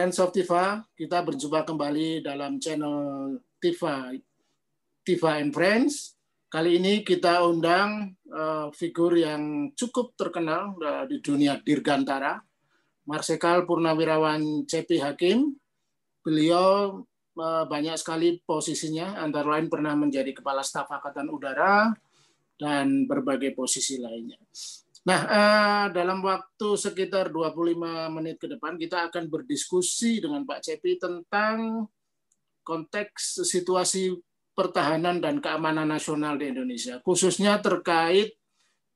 Friends 0.00 0.16
of 0.16 0.32
Tifa, 0.32 0.80
kita 0.96 1.20
berjumpa 1.20 1.60
kembali 1.68 2.24
dalam 2.24 2.56
channel 2.56 3.36
Tifa, 3.60 4.08
Tifa 5.04 5.36
and 5.36 5.52
Friends. 5.52 6.16
Kali 6.48 6.80
ini 6.80 7.04
kita 7.04 7.44
undang 7.44 8.16
uh, 8.32 8.72
figur 8.72 9.12
yang 9.20 9.68
cukup 9.76 10.16
terkenal 10.16 10.72
uh, 10.80 11.04
di 11.04 11.20
dunia 11.20 11.60
dirgantara, 11.60 12.40
Marsikal 13.12 13.68
Purnawirawan 13.68 14.64
CP 14.64 15.04
Hakim. 15.04 15.52
Beliau 16.24 17.04
uh, 17.36 17.68
banyak 17.68 18.00
sekali 18.00 18.40
posisinya, 18.40 19.20
antara 19.20 19.60
lain 19.60 19.68
pernah 19.68 19.92
menjadi 20.00 20.32
Kepala 20.32 20.64
Staf 20.64 20.88
Angkatan 20.88 21.28
Udara 21.28 21.92
dan 22.56 23.04
berbagai 23.04 23.52
posisi 23.52 24.00
lainnya. 24.00 24.40
Nah, 25.00 25.20
eh, 25.24 25.86
dalam 25.96 26.20
waktu 26.20 26.76
sekitar 26.76 27.32
25 27.32 28.12
menit 28.12 28.36
ke 28.36 28.44
depan 28.52 28.76
kita 28.76 29.08
akan 29.08 29.32
berdiskusi 29.32 30.20
dengan 30.20 30.44
Pak 30.44 30.60
Cepi 30.60 31.00
tentang 31.00 31.88
konteks 32.60 33.40
situasi 33.48 34.12
pertahanan 34.52 35.24
dan 35.24 35.40
keamanan 35.40 35.88
nasional 35.88 36.36
di 36.36 36.52
Indonesia, 36.52 37.00
khususnya 37.00 37.64
terkait 37.64 38.36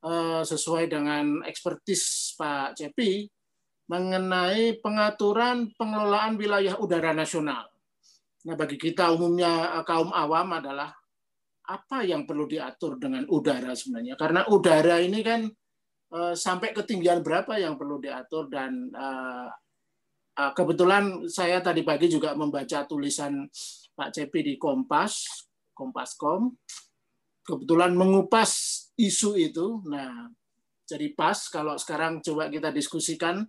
eh, 0.05 0.42
sesuai 0.44 0.92
dengan 0.92 1.41
ekspertis 1.48 2.36
Pak 2.36 2.77
Cepi 2.77 3.24
mengenai 3.89 4.80
pengaturan 4.84 5.72
pengelolaan 5.77 6.36
wilayah 6.36 6.77
udara 6.77 7.16
nasional. 7.16 7.64
Nah, 8.44 8.55
bagi 8.61 8.77
kita 8.77 9.08
umumnya 9.08 9.80
eh, 9.80 9.84
kaum 9.89 10.12
awam 10.12 10.52
adalah 10.52 10.92
apa 11.64 12.05
yang 12.05 12.28
perlu 12.28 12.44
diatur 12.44 13.00
dengan 13.00 13.24
udara 13.33 13.72
sebenarnya? 13.72 14.20
Karena 14.20 14.44
udara 14.52 15.00
ini 15.00 15.24
kan 15.24 15.48
sampai 16.34 16.70
ketinggian 16.70 17.24
berapa 17.24 17.58
yang 17.58 17.74
perlu 17.74 17.98
diatur 17.98 18.47
dan 18.47 18.91
uh, 18.94 19.50
uh, 20.38 20.52
kebetulan 20.55 21.27
saya 21.27 21.58
tadi 21.58 21.83
pagi 21.83 22.06
juga 22.06 22.34
membaca 22.38 22.86
tulisan 22.86 23.46
Pak 23.95 24.11
Cepi 24.14 24.40
di 24.42 24.55
Kompas, 24.58 25.46
Kompas.com, 25.74 26.55
kebetulan 27.46 27.95
mengupas 27.95 28.51
isu 28.98 29.39
itu. 29.39 29.83
Nah, 29.86 30.30
jadi 30.86 31.14
pas 31.14 31.39
kalau 31.51 31.78
sekarang 31.78 32.18
coba 32.23 32.51
kita 32.51 32.74
diskusikan 32.74 33.46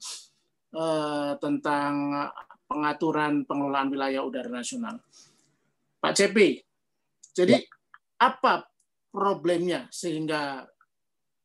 tentang 1.39 2.11
pengaturan 2.67 3.47
pengelolaan 3.47 3.87
wilayah 3.87 4.21
udara 4.25 4.51
nasional. 4.51 4.99
Pak 6.03 6.13
Cepi, 6.13 6.59
jadi 7.33 7.57
ya. 7.57 7.65
apa 8.21 8.67
problemnya 9.09 9.87
sehingga 9.89 10.67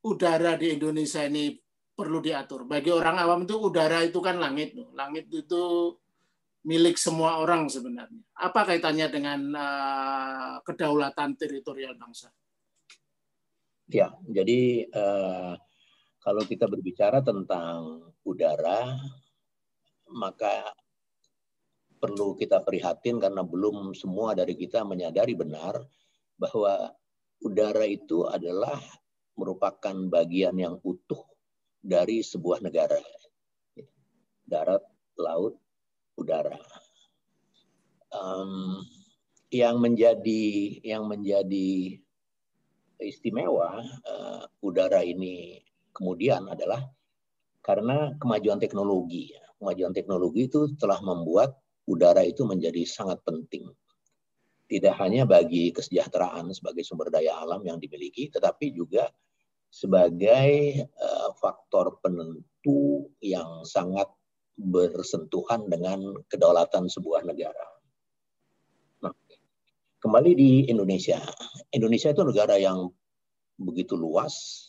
udara 0.05 0.56
di 0.56 0.72
Indonesia 0.77 1.25
ini 1.25 1.53
perlu 1.93 2.25
diatur. 2.25 2.65
Bagi 2.65 2.88
orang 2.88 3.21
awam 3.21 3.44
itu 3.44 3.56
udara 3.61 4.00
itu 4.00 4.19
kan 4.25 4.41
langit. 4.41 4.72
Langit 4.97 5.28
itu 5.28 5.94
milik 6.65 6.97
semua 6.97 7.41
orang 7.41 7.69
sebenarnya. 7.69 8.21
Apa 8.37 8.69
kaitannya 8.69 9.06
dengan 9.09 9.41
uh, 9.53 10.55
kedaulatan 10.65 11.37
teritorial 11.37 11.97
bangsa? 11.97 12.33
Ya, 13.91 14.15
jadi 14.25 14.87
uh, 14.93 15.59
kalau 16.22 16.43
kita 16.47 16.71
berbicara 16.71 17.25
tentang 17.25 18.12
udara, 18.22 18.97
maka 20.09 20.72
perlu 22.00 22.33
kita 22.39 22.65
prihatin 22.65 23.21
karena 23.21 23.44
belum 23.44 23.93
semua 23.93 24.33
dari 24.33 24.56
kita 24.56 24.87
menyadari 24.87 25.37
benar 25.37 25.84
bahwa 26.41 26.97
udara 27.44 27.84
itu 27.84 28.25
adalah 28.25 28.81
merupakan 29.41 29.97
bagian 30.12 30.53
yang 30.61 30.77
utuh 30.84 31.25
dari 31.81 32.21
sebuah 32.21 32.61
negara. 32.61 33.01
Darat, 34.45 34.84
laut, 35.17 35.56
udara. 36.21 36.61
Um, 38.12 38.84
yang 39.51 39.81
menjadi 39.81 40.78
yang 40.84 41.09
menjadi 41.09 41.99
istimewa 43.01 43.81
uh, 44.06 44.45
udara 44.61 45.01
ini 45.03 45.65
kemudian 45.97 46.47
adalah 46.47 46.84
karena 47.65 48.15
kemajuan 48.21 48.61
teknologi. 48.61 49.33
Kemajuan 49.61 49.93
teknologi 49.93 50.49
itu 50.49 50.72
telah 50.81 51.01
membuat 51.05 51.53
udara 51.84 52.25
itu 52.25 52.49
menjadi 52.49 52.81
sangat 52.89 53.21
penting. 53.27 53.69
Tidak 54.71 54.95
hanya 55.03 55.27
bagi 55.27 55.75
kesejahteraan 55.75 56.49
sebagai 56.55 56.87
sumber 56.87 57.11
daya 57.12 57.37
alam 57.43 57.61
yang 57.67 57.77
dimiliki, 57.77 58.31
tetapi 58.31 58.72
juga 58.72 59.11
sebagai 59.71 60.83
uh, 60.99 61.31
faktor 61.39 62.03
penentu 62.03 63.07
yang 63.23 63.63
sangat 63.63 64.11
bersentuhan 64.59 65.71
dengan 65.71 66.21
kedaulatan 66.29 66.91
sebuah 66.91 67.25
negara. 67.25 67.67
Nah, 69.01 69.15
kembali 70.03 70.37
di 70.37 70.51
Indonesia. 70.69 71.23
Indonesia 71.73 72.13
itu 72.13 72.23
negara 72.27 72.61
yang 72.61 72.93
begitu 73.57 73.97
luas, 73.97 74.69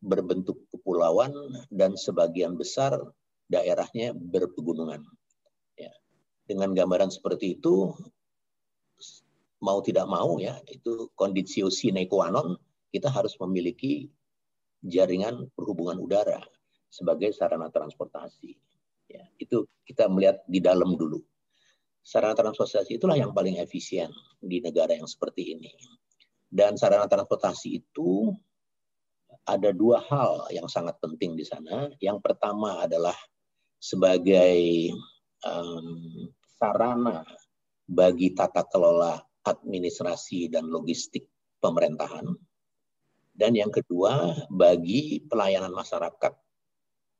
berbentuk 0.00 0.64
kepulauan, 0.72 1.34
dan 1.68 1.98
sebagian 1.98 2.56
besar 2.56 2.96
daerahnya 3.50 4.16
berpegunungan. 4.16 5.04
Ya. 5.76 5.92
Dengan 6.46 6.72
gambaran 6.72 7.12
seperti 7.12 7.60
itu, 7.60 7.92
mau 9.60 9.82
tidak 9.82 10.06
mau 10.08 10.38
ya, 10.40 10.56
itu 10.70 11.10
kondisi 11.18 11.66
sine 11.68 12.08
qua 12.08 12.30
non, 12.32 12.56
kita 12.94 13.12
harus 13.12 13.36
memiliki 13.42 14.08
jaringan 14.86 15.50
perhubungan 15.52 15.98
udara 15.98 16.40
sebagai 16.86 17.34
sarana 17.34 17.68
transportasi. 17.68 18.54
Ya, 19.06 19.22
itu 19.38 19.66
kita 19.86 20.10
melihat 20.10 20.42
di 20.46 20.58
dalam 20.58 20.94
dulu. 20.94 21.22
Sarana 22.02 22.38
transportasi 22.38 22.98
itulah 22.98 23.18
yang 23.18 23.34
paling 23.34 23.58
efisien 23.58 24.10
di 24.38 24.62
negara 24.62 24.94
yang 24.94 25.10
seperti 25.10 25.58
ini. 25.58 25.70
Dan 26.46 26.78
sarana 26.78 27.10
transportasi 27.10 27.82
itu 27.82 28.30
ada 29.46 29.70
dua 29.74 30.02
hal 30.06 30.50
yang 30.54 30.70
sangat 30.70 30.98
penting 31.02 31.34
di 31.34 31.42
sana. 31.42 31.90
Yang 31.98 32.22
pertama 32.22 32.82
adalah 32.82 33.14
sebagai 33.78 34.90
um, 35.42 36.30
sarana 36.58 37.26
bagi 37.86 38.34
tata 38.34 38.66
kelola 38.66 39.18
administrasi 39.46 40.50
dan 40.50 40.66
logistik 40.66 41.30
pemerintahan 41.62 42.26
dan 43.36 43.52
yang 43.52 43.68
kedua 43.68 44.32
bagi 44.48 45.20
pelayanan 45.28 45.70
masyarakat 45.70 46.32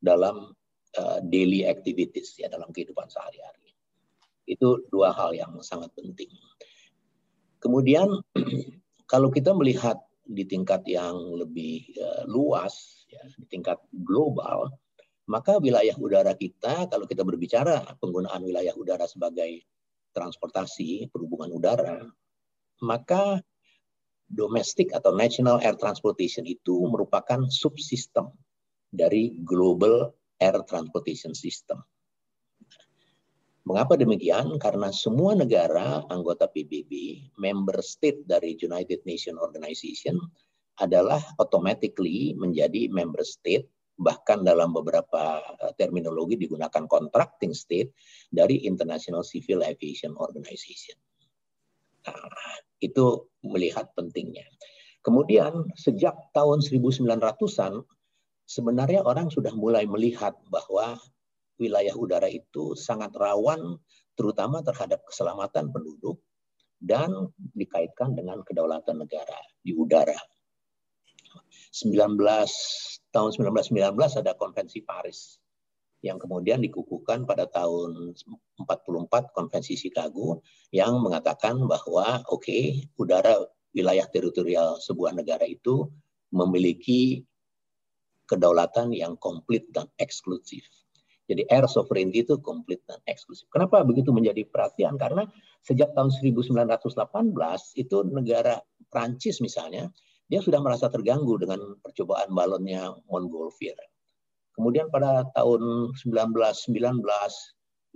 dalam 0.01 0.49
uh, 0.97 1.19
daily 1.29 1.69
activities 1.69 2.41
ya 2.41 2.49
dalam 2.49 2.73
kehidupan 2.73 3.07
sehari-hari. 3.13 3.77
Itu 4.49 4.89
dua 4.89 5.13
hal 5.13 5.37
yang 5.37 5.61
sangat 5.61 5.93
penting. 5.93 6.33
Kemudian 7.61 8.09
kalau 9.13 9.29
kita 9.29 9.53
melihat 9.53 10.01
di 10.27 10.43
tingkat 10.49 10.83
yang 10.89 11.15
lebih 11.37 11.85
uh, 12.01 12.25
luas 12.27 13.05
ya, 13.13 13.21
di 13.37 13.47
tingkat 13.53 13.77
global, 13.93 14.73
maka 15.29 15.61
wilayah 15.61 15.95
udara 16.01 16.33
kita 16.33 16.89
kalau 16.89 17.05
kita 17.05 17.23
berbicara 17.23 17.83
penggunaan 18.01 18.41
wilayah 18.41 18.73
udara 18.73 19.05
sebagai 19.05 19.69
transportasi 20.17 21.13
perhubungan 21.13 21.53
udara, 21.53 22.09
maka 22.81 23.45
domestic 24.27 24.91
atau 24.91 25.15
national 25.15 25.63
air 25.63 25.79
transportation 25.79 26.43
itu 26.47 26.87
merupakan 26.91 27.47
subsistem 27.47 28.31
dari 28.91 29.39
global 29.47 30.11
air 30.43 30.59
transportation 30.67 31.33
system. 31.33 31.81
Mengapa 33.67 33.99
demikian? 33.99 34.63
Karena 34.63 34.95
semua 34.95 35.35
negara 35.35 36.07
anggota 36.07 36.47
PBB, 36.47 37.19
member 37.35 37.83
state 37.83 38.23
dari 38.23 38.55
United 38.55 39.03
Nations 39.03 39.43
Organization 39.43 40.15
adalah 40.79 41.19
automatically 41.43 42.37
menjadi 42.39 42.87
member 42.87 43.27
state 43.27 43.67
bahkan 43.97 44.45
dalam 44.45 44.77
beberapa 44.77 45.41
eh, 45.67 45.73
terminologi 45.81 46.37
digunakan 46.37 46.85
contracting 46.87 47.57
state 47.57 47.97
dari 48.29 48.69
International 48.69 49.25
Civil 49.25 49.65
Aviation 49.65 50.15
Organization. 50.15 50.95
Nah, 52.07 52.15
itu 52.81 53.31
melihat 53.45 53.91
pentingnya. 53.97 54.45
Kemudian 55.01 55.71
sejak 55.79 56.19
tahun 56.35 56.61
1900-an 56.61 57.87
sebenarnya 58.47 59.07
orang 59.07 59.31
sudah 59.31 59.55
mulai 59.55 59.87
melihat 59.87 60.35
bahwa 60.51 60.99
wilayah 61.63 61.95
udara 61.95 62.27
itu 62.27 62.75
sangat 62.75 63.15
rawan 63.15 63.79
terutama 64.19 64.61
terhadap 64.67 65.05
keselamatan 65.07 65.71
penduduk 65.71 66.21
dan 66.83 67.33
dikaitkan 67.57 68.13
dengan 68.13 68.43
kedaulatan 68.45 69.07
negara 69.07 69.39
di 69.63 69.73
udara. 69.73 70.19
19 71.73 72.17
tahun 73.13 73.31
1919 73.33 74.21
ada 74.21 74.33
konvensi 74.37 74.81
Paris 74.85 75.41
yang 76.05 76.21
kemudian 76.21 76.61
dikukuhkan 76.61 77.25
pada 77.25 77.49
tahun 77.49 78.13
44 78.61 79.37
Konvensi 79.37 79.75
Chicago 79.75 80.45
yang 80.71 81.01
mengatakan 81.01 81.57
bahwa 81.65 82.21
oke 82.29 82.45
okay, 82.45 82.85
udara 83.01 83.41
wilayah 83.73 84.09
teritorial 84.09 84.81
sebuah 84.81 85.17
negara 85.17 85.45
itu 85.45 85.89
memiliki 86.33 87.25
kedaulatan 88.27 88.91
yang 88.93 89.15
komplit 89.17 89.71
dan 89.71 89.87
eksklusif. 89.97 90.67
Jadi 91.27 91.43
air 91.51 91.67
sovereignty 91.67 92.23
itu 92.23 92.39
komplit 92.39 92.83
dan 92.87 93.03
eksklusif. 93.07 93.51
Kenapa 93.51 93.83
begitu 93.83 94.15
menjadi 94.15 94.47
perhatian? 94.47 94.95
Karena 94.95 95.27
sejak 95.67 95.91
tahun 95.95 96.15
1918 96.15 97.35
itu 97.83 97.97
negara 98.07 98.63
Prancis 98.87 99.43
misalnya, 99.43 99.91
dia 100.31 100.39
sudah 100.39 100.63
merasa 100.63 100.87
terganggu 100.87 101.35
dengan 101.39 101.79
percobaan 101.83 102.31
balonnya 102.31 102.95
Montgolfier. 103.11 103.75
Kemudian 104.57 104.89
pada 104.89 105.29
tahun 105.37 105.93
1919 106.01 107.05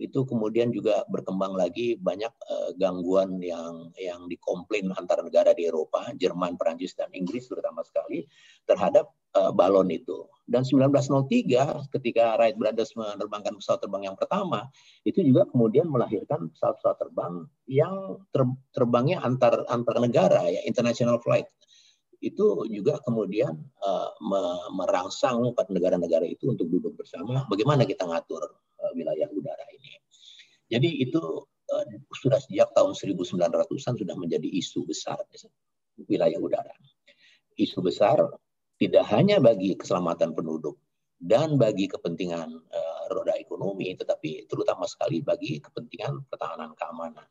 itu 0.00 0.24
kemudian 0.24 0.72
juga 0.72 1.04
berkembang 1.12 1.52
lagi 1.52 2.00
banyak 2.00 2.32
uh, 2.48 2.72
gangguan 2.80 3.36
yang 3.44 3.92
yang 4.00 4.24
dikomplain 4.32 4.88
antara 4.96 5.20
negara 5.20 5.52
di 5.52 5.68
Eropa, 5.68 6.08
Jerman, 6.16 6.56
Perancis 6.56 6.96
dan 6.96 7.12
Inggris 7.12 7.52
terutama 7.52 7.84
sekali 7.84 8.24
terhadap 8.64 9.12
uh, 9.36 9.52
balon 9.52 9.92
itu. 9.92 10.24
Dan 10.48 10.64
1903 10.64 11.92
ketika 11.92 12.34
Wright 12.40 12.56
Brothers 12.56 12.96
menerbangkan 12.96 13.60
pesawat 13.60 13.84
terbang 13.84 14.08
yang 14.10 14.16
pertama, 14.16 14.66
itu 15.04 15.20
juga 15.20 15.46
kemudian 15.52 15.86
melahirkan 15.86 16.48
pesawat-pesawat 16.56 16.96
terbang 16.96 17.34
yang 17.68 18.24
ter, 18.32 18.42
terbangnya 18.72 19.20
antar 19.20 19.68
antar 19.68 20.00
negara 20.00 20.48
ya, 20.48 20.64
international 20.64 21.20
flight 21.20 21.46
itu 22.20 22.68
juga 22.68 23.00
kemudian 23.00 23.56
uh, 23.80 24.10
merangsang 24.76 25.40
negara-negara 25.72 26.28
itu 26.28 26.52
untuk 26.52 26.68
duduk 26.68 26.92
bersama 27.00 27.48
bagaimana 27.48 27.88
kita 27.88 28.04
ngatur 28.04 28.44
uh, 28.80 28.92
wilayah 28.92 29.24
udara 29.32 29.64
ini. 29.72 29.96
Jadi 30.68 31.00
itu 31.00 31.20
uh, 31.48 31.84
sudah 32.12 32.36
sejak 32.44 32.76
tahun 32.76 32.92
1900-an 32.92 33.94
sudah 33.96 34.16
menjadi 34.20 34.46
isu 34.52 34.84
besar 34.84 35.16
wilayah 36.04 36.36
udara. 36.36 36.76
Isu 37.56 37.80
besar 37.80 38.20
tidak 38.76 39.04
hanya 39.12 39.40
bagi 39.40 39.76
keselamatan 39.76 40.36
penduduk 40.36 40.76
dan 41.20 41.56
bagi 41.56 41.88
kepentingan 41.88 42.48
uh, 42.48 43.02
roda 43.12 43.32
ekonomi, 43.36 43.96
tetapi 43.96 44.44
terutama 44.44 44.84
sekali 44.84 45.24
bagi 45.24 45.60
kepentingan 45.60 46.28
pertahanan 46.28 46.76
keamanan. 46.76 47.28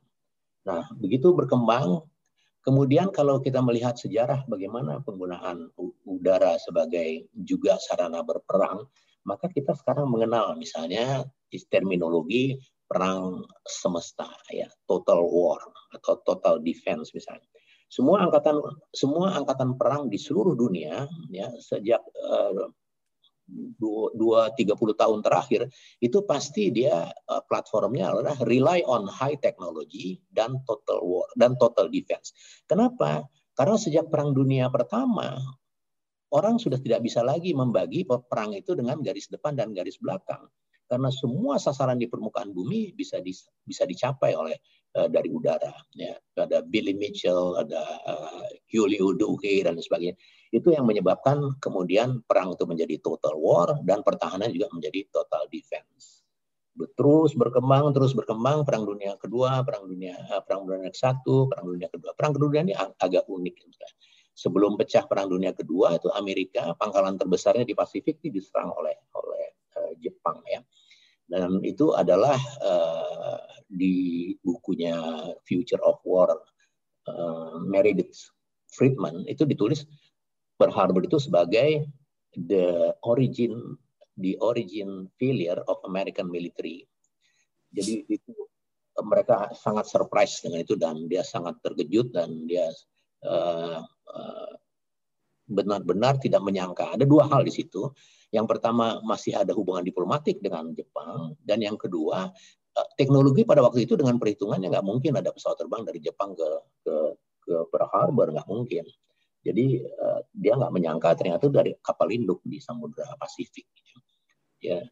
Nah, 0.65 0.85
begitu 0.97 1.33
berkembang 1.33 2.05
Kemudian 2.59 3.09
kalau 3.15 3.39
kita 3.39 3.63
melihat 3.63 3.95
sejarah 3.95 4.43
bagaimana 4.45 4.99
penggunaan 5.01 5.71
udara 6.03 6.59
sebagai 6.59 7.31
juga 7.31 7.79
sarana 7.79 8.19
berperang, 8.19 8.83
maka 9.23 9.47
kita 9.47 9.71
sekarang 9.79 10.11
mengenal 10.11 10.59
misalnya 10.59 11.23
terminologi 11.71 12.59
perang 12.83 13.45
semesta 13.63 14.27
ya, 14.51 14.67
total 14.89 15.23
war 15.23 15.61
atau 15.95 16.19
total 16.25 16.59
defense 16.59 17.15
misalnya. 17.15 17.47
Semua 17.89 18.21
angkatan 18.21 18.59
semua 18.93 19.33
angkatan 19.33 19.73
perang 19.79 20.11
di 20.11 20.19
seluruh 20.21 20.53
dunia 20.53 21.09
ya 21.33 21.49
sejak 21.57 22.01
uh, 22.21 22.69
dua 24.13 24.53
tiga 24.53 24.77
puluh 24.77 24.93
tahun 24.93 25.25
terakhir 25.25 25.69
itu 25.99 26.21
pasti 26.23 26.69
dia 26.69 27.09
uh, 27.09 27.41
platformnya 27.49 28.13
adalah 28.13 28.37
rely 28.45 28.85
on 28.85 29.09
high 29.09 29.37
technology 29.41 30.21
dan 30.29 30.61
total 30.69 31.01
war 31.01 31.27
dan 31.35 31.57
total 31.57 31.89
defense. 31.89 32.31
Kenapa? 32.69 33.25
Karena 33.57 33.75
sejak 33.75 34.07
perang 34.07 34.31
dunia 34.31 34.71
pertama 34.71 35.35
orang 36.29 36.61
sudah 36.61 36.77
tidak 36.77 37.01
bisa 37.01 37.25
lagi 37.25 37.51
membagi 37.57 38.05
perang 38.05 38.53
itu 38.53 38.77
dengan 38.77 39.01
garis 39.01 39.27
depan 39.29 39.57
dan 39.57 39.73
garis 39.73 39.97
belakang 39.97 40.45
karena 40.89 41.13
semua 41.13 41.61
sasaran 41.61 42.01
di 42.01 42.09
permukaan 42.09 42.49
bumi 42.49 42.97
bisa 42.97 43.21
di, 43.21 43.29
bisa 43.61 43.85
dicapai 43.85 44.33
oleh 44.33 44.57
uh, 44.97 45.05
dari 45.05 45.29
udara 45.29 45.73
ya 45.93 46.17
ada 46.37 46.65
Billy 46.65 46.97
Mitchell 46.97 47.57
ada 47.61 47.81
uh, 48.09 48.45
Julio 48.69 49.13
Duque 49.13 49.61
dan 49.61 49.77
sebagainya 49.77 50.17
itu 50.49 50.73
yang 50.73 50.85
menyebabkan 50.89 51.57
kemudian 51.61 52.25
perang 52.25 52.57
itu 52.57 52.65
menjadi 52.65 52.97
total 53.01 53.37
war 53.37 53.77
dan 53.85 54.01
pertahanan 54.01 54.49
juga 54.49 54.69
menjadi 54.73 55.05
total 55.13 55.45
defense. 55.53 56.25
Terus 56.95 57.35
berkembang 57.35 57.91
terus 57.91 58.15
berkembang 58.15 58.63
perang 58.63 58.87
dunia 58.87 59.19
kedua 59.19 59.61
perang 59.67 59.85
dunia 59.85 60.15
uh, 60.31 60.41
perang 60.41 60.63
dunia 60.65 60.89
satu 60.95 61.45
perang 61.51 61.69
dunia 61.69 61.91
kedua. 61.91 62.15
Perang 62.15 62.31
dunia 62.33 62.61
ini 62.65 62.73
ag 62.73 62.95
agak 62.97 63.27
unik 63.29 63.55
sebelum 64.39 64.79
pecah 64.79 65.03
perang 65.03 65.27
dunia 65.27 65.51
kedua 65.51 65.99
itu 65.99 66.07
Amerika 66.15 66.71
pangkalan 66.79 67.19
terbesarnya 67.19 67.67
di 67.67 67.75
Pasifik 67.75 68.23
itu 68.23 68.39
diserang 68.39 68.71
oleh 68.71 68.95
oleh 69.11 69.45
uh, 69.75 69.91
Jepang 69.99 70.39
ya. 70.47 70.63
Dan 71.29 71.61
itu 71.61 71.93
adalah 71.93 72.39
uh, 72.63 73.43
di 73.69 74.33
bukunya 74.41 74.97
Future 75.45 75.83
of 75.85 76.01
War 76.07 76.33
uh, 77.05 77.59
Meredith 77.61 78.33
Friedman 78.73 79.27
itu 79.29 79.45
ditulis 79.45 79.85
Pearl 80.59 80.75
Harbor 80.75 81.07
itu 81.07 81.15
sebagai 81.23 81.87
the 82.35 82.91
origin 83.07 83.79
the 84.19 84.35
origin 84.43 85.07
failure 85.15 85.63
of 85.71 85.79
American 85.87 86.27
military. 86.27 86.83
Jadi 87.71 88.03
itu 88.11 88.35
mereka 88.99 89.47
sangat 89.55 89.87
surprise 89.87 90.43
dengan 90.43 90.59
itu 90.59 90.75
dan 90.75 91.07
dia 91.07 91.23
sangat 91.23 91.63
terkejut 91.63 92.11
dan 92.11 92.43
dia 92.43 92.67
uh, 93.23 93.79
uh, 94.11 94.51
benar-benar 95.47 96.19
tidak 96.19 96.43
menyangka. 96.43 96.93
Ada 96.93 97.07
dua 97.07 97.25
hal 97.31 97.47
di 97.47 97.53
situ. 97.55 97.89
Yang 98.29 98.45
pertama 98.57 99.01
masih 99.01 99.33
ada 99.33 99.55
hubungan 99.57 99.81
diplomatik 99.81 100.37
dengan 100.43 100.69
Jepang 100.77 101.33
dan 101.41 101.65
yang 101.65 101.73
kedua 101.81 102.29
eh, 102.77 102.87
teknologi 102.93 103.41
pada 103.41 103.65
waktu 103.65 103.89
itu 103.89 103.97
dengan 103.97 104.21
perhitungannya 104.21 104.69
nggak 104.69 104.85
mungkin 104.85 105.17
ada 105.17 105.33
pesawat 105.33 105.57
terbang 105.57 105.81
dari 105.81 105.97
Jepang 105.97 106.37
ke 106.37 106.49
ke 106.85 106.95
ke 107.41 107.55
Pearl 107.73 107.89
Harbor 107.89 108.29
nggak 108.29 108.45
mungkin. 108.45 108.85
Jadi 109.39 109.81
uh, 109.83 110.19
dia 110.35 110.53
nggak 110.59 110.73
menyangka 110.73 111.15
ternyata 111.15 111.47
dari 111.47 111.71
kapal 111.79 112.11
induk 112.11 112.43
di 112.43 112.59
Samudra 112.59 113.07
Pasifik. 113.15 113.65
Ya, 114.59 114.83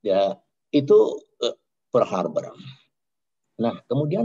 ya 0.00 0.40
itu 0.72 1.20
uh, 1.44 1.56
Pearl 1.92 2.08
Harbor. 2.08 2.56
Nah 3.60 3.76
kemudian 3.84 4.24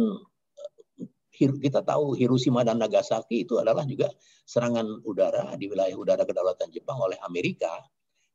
kita 1.36 1.84
tahu 1.84 2.16
Hiroshima 2.16 2.64
dan 2.64 2.80
Nagasaki 2.80 3.44
itu 3.44 3.60
adalah 3.60 3.84
juga 3.84 4.08
serangan 4.48 5.04
udara 5.04 5.52
di 5.60 5.68
wilayah 5.68 5.96
udara 6.00 6.24
kedaulatan 6.24 6.72
Jepang 6.72 6.96
oleh 7.04 7.20
Amerika 7.28 7.84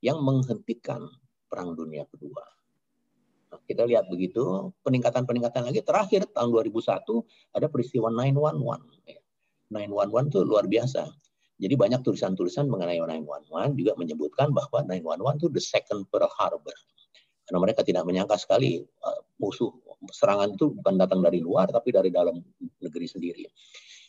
yang 0.05 0.21
menghentikan 0.21 1.09
Perang 1.49 1.73
Dunia 1.73 2.05
Kedua. 2.05 2.45
Nah, 3.51 3.61
kita 3.67 3.83
lihat 3.83 4.07
begitu, 4.07 4.71
peningkatan-peningkatan 4.87 5.67
lagi 5.67 5.83
terakhir 5.83 6.29
tahun 6.31 6.55
2001 6.55 7.03
ada 7.57 7.67
peristiwa 7.67 8.09
911. 8.13 9.75
911 9.75 10.31
itu 10.31 10.39
luar 10.47 10.65
biasa. 10.71 11.03
Jadi 11.61 11.75
banyak 11.77 12.01
tulisan-tulisan 12.01 12.73
mengenai 12.73 12.97
911 13.05 13.77
juga 13.77 13.93
menyebutkan 14.01 14.49
bahwa 14.57 14.81
911 14.89 15.45
itu 15.45 15.49
the 15.53 15.61
second 15.61 16.09
Pearl 16.09 16.33
Harbor. 16.33 16.73
Karena 17.45 17.59
mereka 17.61 17.85
tidak 17.85 18.09
menyangka 18.09 18.41
sekali 18.41 18.81
uh, 18.81 19.21
musuh 19.37 19.69
serangan 20.09 20.57
itu 20.57 20.73
bukan 20.73 20.97
datang 20.97 21.21
dari 21.21 21.45
luar 21.45 21.69
tapi 21.69 21.93
dari 21.93 22.09
dalam 22.09 22.41
negeri 22.81 23.05
sendiri. 23.05 23.45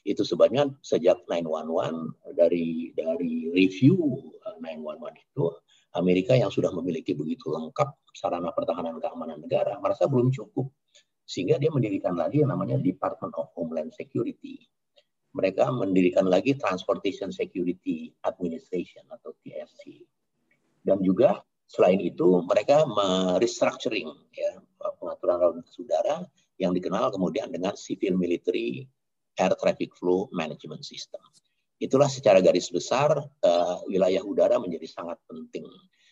Itu 0.08 0.24
sebabnya 0.24 0.72
sejak 0.80 1.28
911 1.28 2.40
dari 2.40 2.96
dari 2.96 3.52
review 3.52 4.00
911 4.64 5.12
eh, 5.12 5.26
itu 5.36 5.46
Amerika 6.00 6.34
yang 6.40 6.48
sudah 6.48 6.72
memiliki 6.72 7.12
begitu 7.12 7.52
lengkap 7.52 8.16
sarana 8.16 8.56
pertahanan 8.56 8.96
keamanan 9.04 9.44
negara 9.44 9.76
merasa 9.84 10.08
belum 10.08 10.32
cukup 10.32 10.72
sehingga 11.28 11.60
dia 11.60 11.72
mendirikan 11.72 12.16
lagi 12.16 12.44
yang 12.44 12.52
namanya 12.52 12.80
Department 12.80 13.36
of 13.36 13.52
Homeland 13.56 13.92
Security. 13.92 14.64
Mereka 15.32 15.64
mendirikan 15.72 16.28
lagi 16.28 16.60
Transportation 16.60 17.32
Security 17.32 18.12
Administration 18.28 19.08
atau 19.08 19.32
TSC. 19.44 20.04
Dan 20.84 21.00
juga 21.00 21.40
selain 21.72 22.04
itu 22.04 22.44
mereka 22.44 22.84
merestructuring 22.84 24.12
ya 24.36 24.60
pengaturan 25.00 25.40
lalu 25.40 25.54
lintas 25.64 25.78
udara 25.80 26.16
yang 26.60 26.76
dikenal 26.76 27.16
kemudian 27.16 27.48
dengan 27.48 27.80
Civil 27.80 28.20
Military 28.20 28.84
Air 29.40 29.56
Traffic 29.56 29.96
Flow 29.96 30.28
Management 30.36 30.84
System. 30.84 31.24
Itulah 31.82 32.12
secara 32.12 32.44
garis 32.44 32.70
besar 32.70 33.16
uh, 33.18 33.76
wilayah 33.90 34.22
udara 34.22 34.62
menjadi 34.62 34.86
sangat 34.86 35.18
penting. 35.26 35.66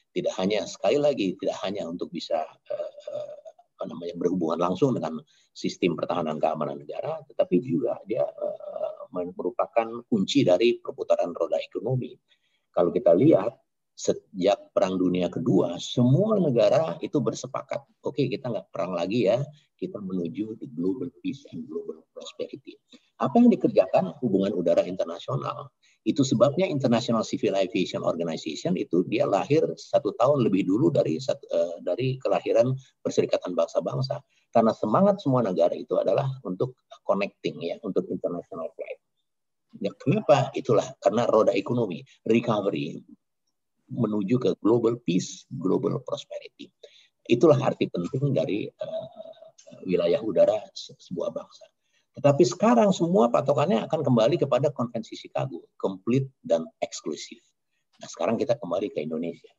Tidak 0.09 0.33
hanya 0.41 0.65
sekali 0.65 0.97
lagi 0.97 1.37
tidak 1.37 1.61
hanya 1.61 1.85
untuk 1.85 2.09
bisa 2.09 2.41
uh, 2.41 3.35
apa 3.77 3.83
namanya 3.85 4.17
berhubungan 4.17 4.59
langsung 4.59 4.97
dengan 4.97 5.21
sistem 5.53 5.93
pertahanan 5.93 6.41
keamanan 6.41 6.81
negara, 6.81 7.21
tetapi 7.29 7.61
juga 7.61 8.01
dia 8.09 8.25
uh, 8.25 8.98
merupakan 9.11 9.87
kunci 10.07 10.45
dari 10.45 10.77
perputaran 10.79 11.33
roda 11.33 11.57
ekonomi. 11.59 12.13
Kalau 12.69 12.93
kita 12.93 13.11
lihat 13.17 13.57
sejak 13.99 14.71
Perang 14.71 14.95
Dunia 14.95 15.27
Kedua, 15.27 15.75
semua 15.75 16.39
negara 16.39 16.95
itu 17.03 17.19
bersepakat, 17.19 17.83
oke 17.99 18.15
okay, 18.15 18.31
kita 18.31 18.47
nggak 18.47 18.71
perang 18.71 18.95
lagi 18.95 19.27
ya, 19.27 19.43
kita 19.75 19.99
menuju 19.99 20.55
the 20.59 20.67
global 20.71 21.11
peace 21.19 21.43
and 21.51 21.67
global 21.67 21.99
prosperity. 22.15 22.79
Apa 23.19 23.35
yang 23.39 23.51
dikerjakan 23.51 24.15
hubungan 24.23 24.55
udara 24.55 24.87
internasional? 24.87 25.71
Itu 26.07 26.23
sebabnya 26.23 26.63
International 26.63 27.27
Civil 27.27 27.59
Aviation 27.59 28.07
Organization 28.07 28.79
itu 28.79 29.03
dia 29.11 29.27
lahir 29.27 29.67
satu 29.75 30.15
tahun 30.15 30.47
lebih 30.47 30.63
dulu 30.63 30.87
dari 30.95 31.19
uh, 31.19 31.75
dari 31.83 32.15
kelahiran 32.23 32.71
Perserikatan 33.03 33.51
Bangsa-Bangsa. 33.51 34.23
Karena 34.55 34.71
semangat 34.71 35.19
semua 35.19 35.43
negara 35.43 35.75
itu 35.75 35.99
adalah 35.99 36.25
untuk 36.47 36.79
connecting 37.03 37.59
ya, 37.59 37.75
untuk 37.83 38.07
international 38.07 38.71
flight. 38.79 38.98
Ya, 39.77 39.93
kenapa? 39.93 40.49
Itulah 40.57 40.97
karena 40.97 41.29
roda 41.29 41.53
ekonomi, 41.53 42.01
recovery, 42.25 42.97
menuju 43.93 44.41
ke 44.41 44.49
global 44.61 44.97
peace, 45.05 45.45
global 45.53 46.01
prosperity. 46.01 46.73
Itulah 47.29 47.61
arti 47.61 47.85
penting 47.85 48.33
dari 48.33 48.65
uh, 48.65 49.49
wilayah 49.85 50.17
udara 50.25 50.57
sebuah 50.73 51.29
bangsa. 51.29 51.69
Tetapi 52.17 52.41
sekarang 52.41 52.89
semua 52.89 53.29
patokannya 53.29 53.85
akan 53.85 54.01
kembali 54.01 54.41
kepada 54.41 54.73
konvensi 54.73 55.13
Chicago, 55.13 55.69
complete 55.77 56.33
dan 56.41 56.65
eksklusif. 56.81 57.39
Nah 58.01 58.09
sekarang 58.09 58.35
kita 58.41 58.57
kembali 58.57 58.89
ke 58.89 59.05
Indonesia. 59.05 59.53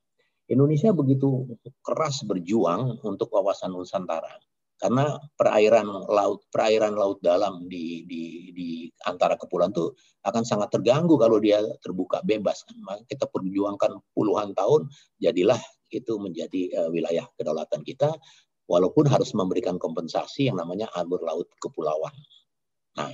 Indonesia 0.51 0.91
begitu 0.91 1.47
keras 1.87 2.27
berjuang 2.27 2.99
untuk 3.07 3.31
kawasan 3.31 3.71
Nusantara 3.71 4.35
karena 4.81 5.21
perairan 5.37 5.85
laut 6.09 6.41
perairan 6.49 6.97
laut 6.97 7.21
dalam 7.21 7.69
di 7.69 8.09
di 8.09 8.49
di 8.57 8.69
antara 9.05 9.37
kepulauan 9.37 9.77
itu 9.77 9.93
akan 10.25 10.43
sangat 10.43 10.73
terganggu 10.73 11.21
kalau 11.21 11.37
dia 11.37 11.61
terbuka 11.85 12.25
bebas 12.25 12.65
Maka 12.81 13.05
kita 13.05 13.29
perjuangkan 13.29 14.01
puluhan 14.17 14.57
tahun 14.57 14.89
jadilah 15.21 15.61
itu 15.93 16.17
menjadi 16.17 16.63
uh, 16.81 16.89
wilayah 16.89 17.29
kedaulatan 17.37 17.85
kita 17.85 18.17
walaupun 18.71 19.11
harus 19.11 19.35
memberikan 19.35 19.77
kompensasi 19.77 20.47
yang 20.47 20.57
namanya 20.57 20.87
alur 20.95 21.19
laut 21.27 21.51
kepulauan. 21.59 22.15
Nah, 22.95 23.11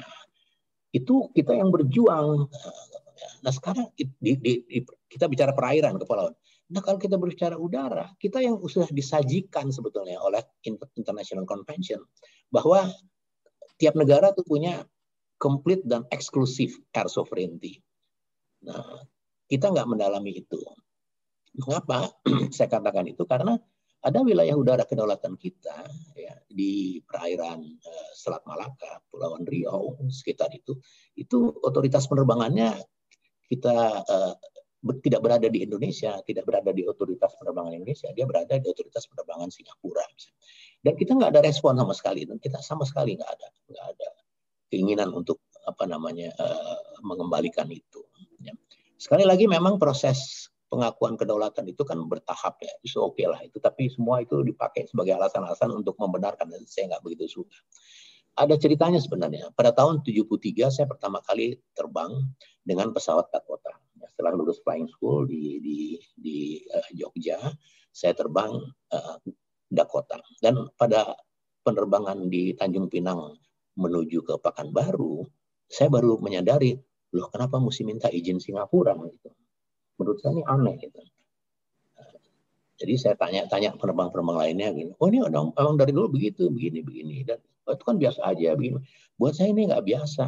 itu 0.92 1.32
kita 1.32 1.56
yang 1.56 1.72
berjuang. 1.72 2.44
Nah, 3.40 3.52
sekarang 3.52 3.88
di, 3.96 4.04
di, 4.20 4.36
di, 4.36 4.84
kita 5.08 5.24
bicara 5.24 5.56
perairan 5.56 5.96
kepulauan. 5.96 6.36
Nah 6.66 6.82
kalau 6.82 6.98
kita 6.98 7.14
berbicara 7.14 7.54
udara, 7.54 8.10
kita 8.18 8.42
yang 8.42 8.58
sudah 8.58 8.90
disajikan 8.90 9.70
sebetulnya 9.70 10.18
oleh 10.18 10.42
International 10.98 11.46
Convention 11.46 12.02
bahwa 12.50 12.90
tiap 13.78 13.94
negara 13.94 14.34
itu 14.34 14.42
punya 14.42 14.82
complete 15.38 15.84
dan 15.86 16.08
eksklusif 16.10 16.80
air 16.96 17.06
sovereignty. 17.06 17.78
Nah, 18.64 19.04
kita 19.46 19.70
nggak 19.70 19.86
mendalami 19.86 20.42
itu. 20.42 20.58
Mengapa 21.56 22.10
saya 22.56 22.68
katakan 22.72 23.06
itu? 23.06 23.22
Karena 23.28 23.54
ada 24.02 24.18
wilayah 24.22 24.54
udara 24.54 24.84
kedaulatan 24.86 25.34
kita 25.38 25.86
ya, 26.14 26.34
di 26.46 27.02
perairan 27.04 27.62
uh, 27.62 28.10
Selat 28.14 28.42
Malaka, 28.46 29.02
Pulauan 29.10 29.44
Riau, 29.46 29.98
sekitar 30.08 30.50
itu, 30.54 30.78
itu 31.18 31.52
otoritas 31.62 32.06
penerbangannya 32.06 32.76
kita 33.46 33.76
uh, 34.02 34.34
tidak 35.02 35.20
berada 35.24 35.48
di 35.50 35.66
Indonesia, 35.66 36.20
tidak 36.22 36.46
berada 36.46 36.70
di 36.70 36.86
otoritas 36.86 37.34
penerbangan 37.40 37.72
Indonesia, 37.74 38.08
dia 38.14 38.26
berada 38.28 38.54
di 38.60 38.66
otoritas 38.68 39.04
penerbangan 39.10 39.48
Singapura. 39.50 40.04
Dan 40.82 40.94
kita 40.94 41.18
nggak 41.18 41.30
ada 41.34 41.42
respon 41.42 41.74
sama 41.74 41.94
sekali, 41.96 42.22
dan 42.28 42.38
kita 42.38 42.62
sama 42.62 42.86
sekali 42.86 43.18
nggak 43.18 43.30
ada, 43.30 43.48
nggak 43.72 43.86
ada 43.96 44.08
keinginan 44.70 45.10
untuk 45.10 45.42
apa 45.66 45.88
namanya 45.88 46.30
uh, 46.38 47.02
mengembalikan 47.02 47.66
itu. 47.72 48.06
Ya. 48.44 48.54
Sekali 49.00 49.26
lagi 49.26 49.50
memang 49.50 49.82
proses 49.82 50.46
pengakuan 50.70 51.18
kedaulatan 51.18 51.66
itu 51.70 51.82
kan 51.82 51.98
bertahap 52.06 52.58
ya, 52.62 52.70
itu 52.82 52.98
oke 52.98 53.18
okay 53.18 53.26
lah 53.26 53.40
itu, 53.42 53.58
tapi 53.58 53.90
semua 53.90 54.22
itu 54.22 54.42
dipakai 54.42 54.86
sebagai 54.86 55.18
alasan-alasan 55.18 55.72
untuk 55.74 55.98
membenarkan 55.98 56.46
dan 56.52 56.62
saya 56.68 56.94
nggak 56.94 57.02
begitu 57.02 57.42
suka. 57.42 57.58
Ada 58.36 58.60
ceritanya 58.60 59.00
sebenarnya. 59.00 59.48
Pada 59.56 59.72
tahun 59.72 60.04
73 60.04 60.68
saya 60.68 60.84
pertama 60.84 61.24
kali 61.24 61.56
terbang 61.72 62.12
dengan 62.60 62.92
pesawat 62.92 63.32
Dakota 63.32 63.85
setelah 64.16 64.32
lulus 64.32 64.64
flying 64.64 64.88
school 64.88 65.28
di 65.28 65.60
di 65.60 66.00
di 66.16 66.64
uh, 66.72 66.88
Jogja, 66.96 67.36
saya 67.92 68.16
terbang 68.16 68.56
uh, 68.96 69.16
Dakota. 69.68 70.16
Dan 70.40 70.72
pada 70.80 71.12
penerbangan 71.60 72.32
di 72.32 72.56
Tanjung 72.56 72.88
Pinang 72.88 73.36
menuju 73.76 74.24
ke 74.24 74.40
Pekanbaru, 74.40 75.20
saya 75.68 75.92
baru 75.92 76.16
menyadari, 76.16 76.72
loh 77.12 77.28
kenapa 77.28 77.60
mesti 77.60 77.84
minta 77.84 78.08
izin 78.08 78.40
Singapura 78.40 78.96
gitu. 78.96 79.28
Menurut 80.00 80.16
saya 80.24 80.32
ini 80.32 80.42
aneh 80.48 80.74
gitu. 80.80 81.00
Jadi 82.76 82.94
saya 82.96 83.14
tanya-tanya 83.20 83.76
penerbang-penerbang 83.76 84.36
lainnya 84.36 84.68
gitu. 84.76 84.92
Oh 84.96 85.08
ini 85.12 85.24
emang 85.28 85.76
dari 85.76 85.92
dulu 85.92 86.16
begitu, 86.16 86.48
begini, 86.48 86.80
begini. 86.80 87.24
Dan 87.24 87.40
oh, 87.68 87.72
itu 87.72 87.84
kan 87.84 87.96
biasa 88.00 88.20
aja 88.32 88.52
begini. 88.56 88.80
Buat 89.16 89.36
saya 89.36 89.52
ini 89.52 89.68
nggak 89.68 89.84
biasa. 89.84 90.24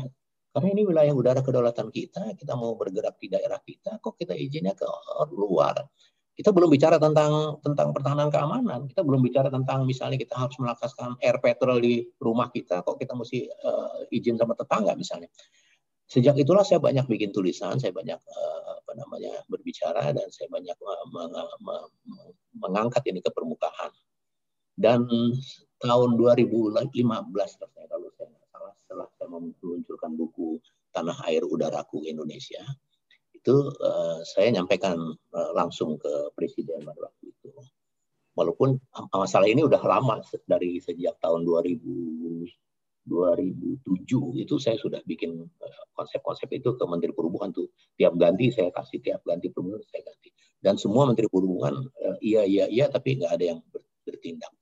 Karena 0.49 0.69
ini 0.73 0.83
wilayah 0.89 1.13
udara 1.13 1.41
kedaulatan 1.45 1.93
kita, 1.93 2.33
kita 2.35 2.57
mau 2.57 2.73
bergerak 2.75 3.21
di 3.21 3.29
daerah 3.29 3.61
kita, 3.61 4.01
kok 4.01 4.17
kita 4.17 4.33
izinnya 4.33 4.73
ke 4.73 4.89
luar. 5.37 5.77
Kita 6.33 6.55
belum 6.55 6.71
bicara 6.71 7.03
tentang 7.03 7.59
tentang 7.61 7.91
pertahanan 7.91 8.31
keamanan, 8.31 8.87
kita 8.87 9.03
belum 9.03 9.27
bicara 9.27 9.51
tentang 9.51 9.83
misalnya 9.85 10.15
kita 10.15 10.39
harus 10.39 10.55
melaksanakan 10.57 11.19
air 11.19 11.37
patrol 11.43 11.83
di 11.83 12.07
rumah 12.23 12.49
kita, 12.55 12.87
kok 12.87 12.97
kita 12.97 13.13
mesti 13.19 13.51
uh, 13.51 14.07
izin 14.15 14.39
sama 14.39 14.55
tetangga 14.55 14.95
misalnya. 14.95 15.27
Sejak 16.09 16.41
itulah 16.41 16.65
saya 16.65 16.81
banyak 16.81 17.05
bikin 17.05 17.35
tulisan, 17.35 17.77
saya 17.77 17.93
banyak 17.93 18.17
uh, 18.17 18.73
apa 18.81 18.93
namanya 18.97 19.45
berbicara 19.51 20.15
dan 20.15 20.31
saya 20.33 20.49
banyak 20.49 20.79
meng, 21.13 21.35
meng, 21.61 21.87
mengangkat 22.57 23.03
ini 23.11 23.21
ke 23.21 23.29
permukaan. 23.35 23.93
Dan 24.79 25.05
tahun 25.83 26.11
2015 26.17 26.95
kalau 26.95 28.09
saya 28.15 28.38
setelah 28.89 29.05
saya 29.21 29.29
meluncurkan 29.29 30.17
buku 30.17 30.57
Tanah 30.97 31.21
Air 31.29 31.45
Udaraku 31.45 32.09
Indonesia, 32.09 32.65
itu 33.37 33.69
uh, 33.85 34.25
saya 34.25 34.49
nyampaikan 34.57 34.97
uh, 35.13 35.51
langsung 35.53 36.01
ke 36.01 36.33
presiden 36.33 36.89
pada 36.89 36.97
waktu 37.05 37.29
itu. 37.29 37.53
Walaupun 38.33 38.81
masalah 39.13 39.45
ini 39.45 39.61
udah 39.61 39.83
lama 39.85 40.25
dari 40.49 40.81
sejak 40.81 41.21
tahun 41.21 41.45
2000 41.45 42.49
2007 43.09 44.45
itu 44.45 44.55
saya 44.61 44.77
sudah 44.77 45.01
bikin 45.09 45.33
eh, 45.41 45.85
konsep-konsep 45.97 46.45
itu 46.53 46.77
ke 46.77 46.85
Menteri 46.85 47.17
Perhubungan 47.17 47.49
tuh. 47.57 47.73
Tiap 47.97 48.21
ganti 48.21 48.53
saya 48.53 48.69
kasih 48.69 49.01
tiap 49.01 49.25
ganti 49.25 49.49
perhubungan 49.49 49.81
saya 49.89 50.05
ganti. 50.05 50.29
Dan 50.61 50.77
semua 50.77 51.09
Menteri 51.09 51.25
Perhubungan 51.33 51.89
iya 52.21 52.45
iya 52.45 52.69
iya 52.69 52.93
tapi 52.93 53.17
nggak 53.17 53.33
ada 53.33 53.45
yang 53.57 53.61
bertindak 54.05 54.53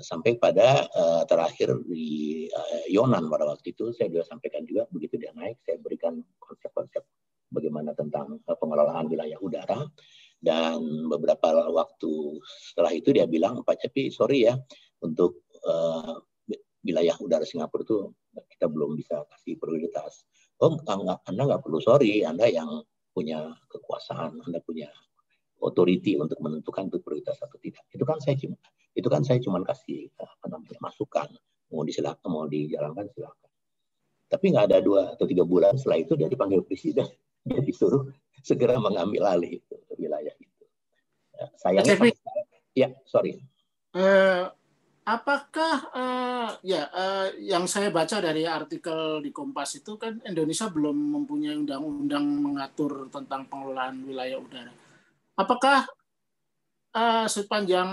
sampai 0.00 0.40
pada 0.40 0.88
uh, 0.88 1.22
terakhir 1.28 1.76
di 1.84 2.48
uh, 2.48 2.84
Yonan 2.88 3.28
pada 3.28 3.44
waktu 3.44 3.76
itu 3.76 3.92
saya 3.92 4.08
juga 4.08 4.24
sampaikan 4.24 4.64
juga 4.64 4.88
begitu 4.88 5.20
dia 5.20 5.36
naik 5.36 5.60
saya 5.68 5.76
berikan 5.84 6.24
konsep-konsep 6.40 7.04
bagaimana 7.52 7.92
tentang 7.92 8.40
uh, 8.48 8.56
pengelolaan 8.56 9.08
wilayah 9.12 9.36
udara. 9.40 9.84
Dan 10.42 11.06
beberapa 11.06 11.70
waktu 11.70 12.42
setelah 12.42 12.90
itu 12.90 13.14
dia 13.14 13.30
bilang 13.30 13.62
Pak 13.62 13.78
Cepi 13.78 14.10
sorry 14.10 14.50
ya 14.50 14.58
untuk 15.04 15.46
uh, 15.62 16.18
wilayah 16.82 17.14
udara 17.22 17.46
Singapura 17.46 17.86
itu 17.86 18.10
kita 18.50 18.66
belum 18.66 18.98
bisa 18.98 19.22
kasih 19.28 19.54
prioritas. 19.60 20.26
Oh 20.58 20.74
anda 21.28 21.42
nggak 21.46 21.62
perlu 21.62 21.78
sorry 21.78 22.26
anda 22.26 22.50
yang 22.50 22.82
punya 23.14 23.54
kekuasaan 23.70 24.40
anda 24.42 24.58
punya 24.64 24.90
authority 25.62 26.18
untuk 26.18 26.42
menentukan 26.42 26.90
itu 26.90 26.98
prioritas 26.98 27.38
atau 27.38 27.54
tidak. 27.62 27.86
Itu 27.94 28.02
kan 28.02 28.18
saya 28.18 28.34
cuma 28.34 28.58
itu 28.92 29.08
kan 29.08 29.24
saya 29.24 29.40
cuma 29.40 29.64
kasih 29.64 30.12
apa 30.20 30.46
namanya 30.48 30.78
masukan. 30.80 31.28
Mau 31.72 31.82
disilakan 31.88 32.28
mau 32.28 32.44
dijalankan 32.44 33.08
silakan. 33.16 33.50
Tapi 34.28 34.44
nggak 34.52 34.66
ada 34.68 34.78
dua 34.84 35.16
atau 35.16 35.24
tiga 35.24 35.44
bulan 35.44 35.76
setelah 35.76 36.04
itu 36.04 36.12
dia 36.16 36.28
dipanggil 36.28 36.64
presiden. 36.64 37.08
Dia 37.42 37.58
disuruh 37.58 38.06
segera 38.38 38.78
mengambil 38.78 39.26
alih 39.26 39.58
itu 39.58 39.74
wilayah 39.98 40.30
itu. 40.38 40.64
Ya, 41.34 41.46
sayangnya 41.58 42.14
ya 42.70 42.88
sorry. 43.02 43.42
Uh, 43.90 44.46
apakah 45.02 45.90
uh, 45.90 46.50
ya 46.62 46.86
uh, 46.94 47.34
yang 47.42 47.66
saya 47.66 47.90
baca 47.90 48.22
dari 48.22 48.46
artikel 48.46 49.18
di 49.26 49.34
Kompas 49.34 49.74
itu 49.74 49.98
kan 49.98 50.22
Indonesia 50.22 50.70
belum 50.70 50.94
mempunyai 50.94 51.58
undang-undang 51.58 52.22
mengatur 52.22 53.10
tentang 53.10 53.50
pengelolaan 53.50 54.06
wilayah 54.06 54.38
udara. 54.38 54.70
Apakah 55.34 55.90
uh, 56.96 57.26
sepanjang 57.28 57.90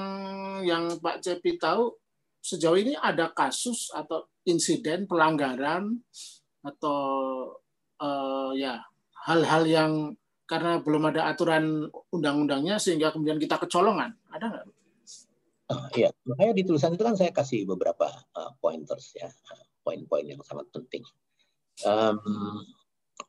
yang 0.64 1.00
Pak 1.00 1.24
Cepi 1.24 1.56
tahu 1.60 1.96
sejauh 2.40 2.80
ini 2.80 2.96
ada 2.96 3.32
kasus 3.36 3.92
atau 3.92 4.28
insiden 4.48 5.08
pelanggaran 5.08 6.00
atau 6.64 7.02
uh, 8.00 8.52
ya 8.56 8.80
hal-hal 9.28 9.64
yang 9.68 9.92
karena 10.50 10.82
belum 10.82 11.14
ada 11.14 11.30
aturan 11.30 11.86
undang-undangnya 12.10 12.82
sehingga 12.82 13.14
kemudian 13.14 13.38
kita 13.38 13.62
kecolongan 13.62 14.18
ada 14.34 14.46
nggak? 14.50 14.66
Uh, 15.70 15.86
iya, 15.94 16.10
makanya 16.26 16.58
di 16.58 16.64
tulisan 16.66 16.98
itu 16.98 17.06
kan 17.06 17.14
saya 17.14 17.30
kasih 17.30 17.62
beberapa 17.70 18.10
uh, 18.34 18.58
pointers 18.58 19.14
ya, 19.14 19.30
poin-poin 19.86 20.26
yang 20.26 20.42
sangat 20.42 20.66
penting. 20.74 21.06
Um, 21.86 22.66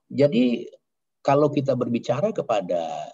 jadi 0.09 0.73
kalau 1.21 1.53
kita 1.53 1.77
berbicara 1.77 2.33
kepada 2.33 3.13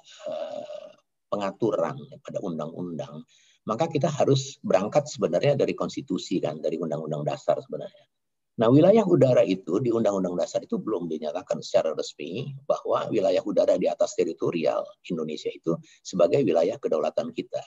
pengaturan 1.37 2.01
pada 2.25 2.41
undang-undang, 2.41 3.21
maka 3.69 3.85
kita 3.93 4.09
harus 4.09 4.57
berangkat 4.65 5.05
sebenarnya 5.05 5.61
dari 5.61 5.77
konstitusi 5.77 6.41
kan, 6.41 6.65
dari 6.65 6.81
undang-undang 6.81 7.29
dasar 7.29 7.61
sebenarnya. 7.61 8.09
Nah, 8.57 8.73
wilayah 8.73 9.05
udara 9.05 9.45
itu 9.45 9.85
di 9.85 9.93
undang-undang 9.93 10.33
dasar 10.33 10.65
itu 10.65 10.81
belum 10.81 11.13
dinyatakan 11.13 11.61
secara 11.61 11.93
resmi 11.93 12.57
bahwa 12.65 13.05
wilayah 13.13 13.45
udara 13.45 13.77
di 13.77 13.85
atas 13.85 14.17
teritorial 14.17 14.81
Indonesia 15.13 15.53
itu 15.53 15.77
sebagai 16.01 16.41
wilayah 16.41 16.81
kedaulatan 16.81 17.37
kita. 17.37 17.61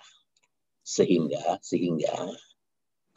Sehingga 0.81 1.61
sehingga 1.61 2.33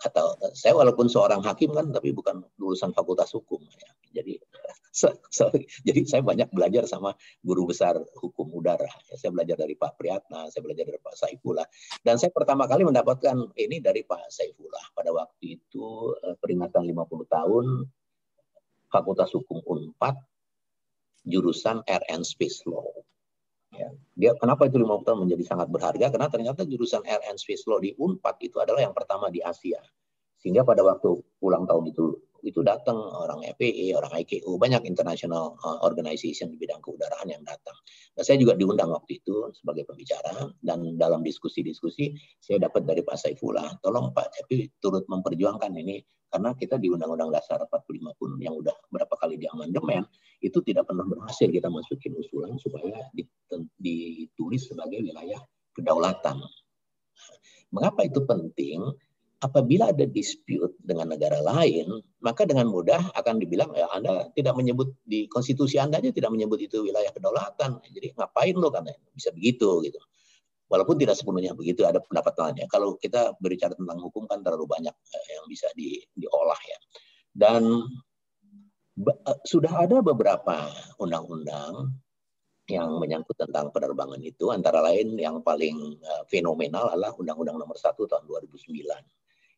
atau 0.03 0.35
saya 0.53 0.75
walaupun 0.75 1.07
seorang 1.07 1.41
hakim 1.47 1.71
kan 1.73 1.95
tapi 1.95 2.11
bukan 2.11 2.43
lulusan 2.59 2.91
fakultas 2.93 3.31
hukum 3.33 3.63
ya. 3.63 3.91
Jadi 4.21 4.37
so, 4.93 5.09
jadi 5.89 6.05
saya 6.05 6.21
banyak 6.21 6.53
belajar 6.53 6.85
sama 6.85 7.17
guru 7.41 7.71
besar 7.71 7.97
hukum 8.21 8.53
udara. 8.53 8.89
Ya, 9.09 9.15
saya 9.17 9.31
belajar 9.33 9.57
dari 9.57 9.73
Pak 9.79 9.97
Priyatna, 9.97 10.53
saya 10.53 10.63
belajar 10.67 10.85
dari 10.85 11.01
Pak 11.01 11.15
Saifullah 11.17 11.67
dan 12.05 12.21
saya 12.21 12.29
pertama 12.35 12.69
kali 12.69 12.85
mendapatkan 12.85 13.57
ini 13.57 13.81
dari 13.81 14.05
Pak 14.05 14.29
Saifullah 14.29 14.93
pada 14.93 15.15
waktu 15.15 15.57
itu 15.57 16.13
eh, 16.27 16.37
peringatan 16.37 16.85
50 16.85 17.09
tahun 17.31 17.67
Fakultas 18.93 19.33
Hukum 19.33 19.65
Unpad 19.65 20.21
jurusan 21.25 21.81
RN 21.87 22.23
Space 22.27 22.67
Law. 22.69 22.91
Ya. 23.73 23.89
Dia 24.13 24.31
kenapa 24.37 24.69
itu 24.69 24.77
50 24.77 25.09
tahun 25.09 25.19
menjadi 25.25 25.45
sangat 25.49 25.69
berharga? 25.73 26.13
Karena 26.13 26.29
ternyata 26.29 26.69
jurusan 26.69 27.01
RN 27.09 27.37
Space 27.41 27.65
Law 27.65 27.81
di 27.81 27.97
Unpad 27.97 28.37
itu 28.45 28.61
adalah 28.61 28.85
yang 28.85 28.93
pertama 28.93 29.33
di 29.33 29.41
Asia. 29.41 29.81
Sehingga 30.37 30.67
pada 30.67 30.85
waktu 30.85 31.09
ulang 31.41 31.65
tahun 31.65 31.89
itu 31.89 32.19
itu 32.43 32.59
datang 32.67 32.99
orang 32.99 33.47
FPI, 33.55 33.95
orang 33.95 34.19
IKU, 34.19 34.59
banyak 34.59 34.83
international 34.83 35.55
uh, 35.63 35.79
organization 35.87 36.51
di 36.51 36.59
bidang 36.59 36.83
keudaraan 36.83 37.31
yang 37.31 37.41
datang. 37.47 37.75
Nah, 38.19 38.23
saya 38.27 38.35
juga 38.35 38.59
diundang 38.59 38.91
waktu 38.91 39.23
itu 39.23 39.55
sebagai 39.55 39.87
pembicara 39.87 40.51
dan 40.59 40.99
dalam 40.99 41.23
diskusi-diskusi 41.23 42.19
saya 42.43 42.67
dapat 42.67 42.83
dari 42.83 43.07
Pak 43.07 43.15
Saifullah, 43.15 43.79
tolong 43.79 44.11
Pak 44.11 44.35
Cepi 44.35 44.75
turut 44.83 45.07
memperjuangkan 45.07 45.71
ini 45.79 46.03
karena 46.33 46.51
kita 46.57 46.81
di 46.83 46.89
Undang-Undang 46.91 47.31
Dasar 47.31 47.63
45 47.63 48.19
pun 48.19 48.31
yang 48.43 48.57
udah 48.57 48.75
berapa 48.91 49.15
kali 49.21 49.39
di 49.39 49.47
amandemen 49.47 50.03
itu 50.43 50.59
tidak 50.67 50.91
pernah 50.91 51.07
berhasil 51.07 51.47
kita 51.47 51.71
masukin 51.71 52.19
usulan 52.19 52.59
supaya 52.59 53.07
ditulis 53.79 54.63
sebagai 54.67 55.01
wilayah 55.01 55.39
kedaulatan. 55.73 56.43
Mengapa 57.71 58.05
itu 58.05 58.21
penting? 58.27 58.93
apabila 59.43 59.91
ada 59.91 60.07
dispute 60.07 60.73
dengan 60.87 61.11
negara 61.11 61.43
lain, 61.43 61.91
maka 62.23 62.47
dengan 62.47 62.71
mudah 62.71 63.11
akan 63.19 63.43
dibilang 63.43 63.75
ya 63.75 63.91
Anda 63.91 64.31
tidak 64.39 64.55
menyebut 64.55 64.95
di 65.03 65.27
konstitusi 65.27 65.83
Anda 65.83 65.99
aja 65.99 66.15
tidak 66.15 66.31
menyebut 66.31 66.63
itu 66.63 66.87
wilayah 66.87 67.11
kedaulatan. 67.11 67.83
Jadi 67.91 68.15
ngapain 68.15 68.55
lo 68.55 68.71
karena 68.71 68.95
bisa 69.13 69.35
begitu 69.35 69.83
gitu. 69.83 69.99
Walaupun 70.71 70.97
tidak 70.97 71.19
sepenuhnya 71.21 71.53
begitu 71.53 71.85
ada 71.85 72.01
pendapat 72.01 72.33
lainnya. 72.39 72.67
Kalau 72.71 72.97
kita 72.97 73.37
berbicara 73.43 73.77
tentang 73.77 73.99
hukum 74.01 74.25
kan 74.25 74.41
terlalu 74.41 74.65
banyak 74.65 74.95
eh, 74.95 75.27
yang 75.37 75.45
bisa 75.51 75.69
di, 75.77 76.01
diolah 76.17 76.57
ya. 76.65 76.79
Dan 77.35 77.85
sudah 79.47 79.87
ada 79.87 79.99
beberapa 80.01 80.71
undang-undang 80.99 81.95
yang 82.71 82.95
menyangkut 82.97 83.35
tentang 83.37 83.75
penerbangan 83.75 84.23
itu 84.23 84.55
antara 84.55 84.81
lain 84.81 85.19
yang 85.19 85.43
paling 85.43 85.99
eh, 85.99 86.23
fenomenal 86.31 86.95
adalah 86.95 87.11
Undang-Undang 87.19 87.59
Nomor 87.59 87.75
1 87.75 87.99
tahun 87.99 88.25
2009 88.25 88.63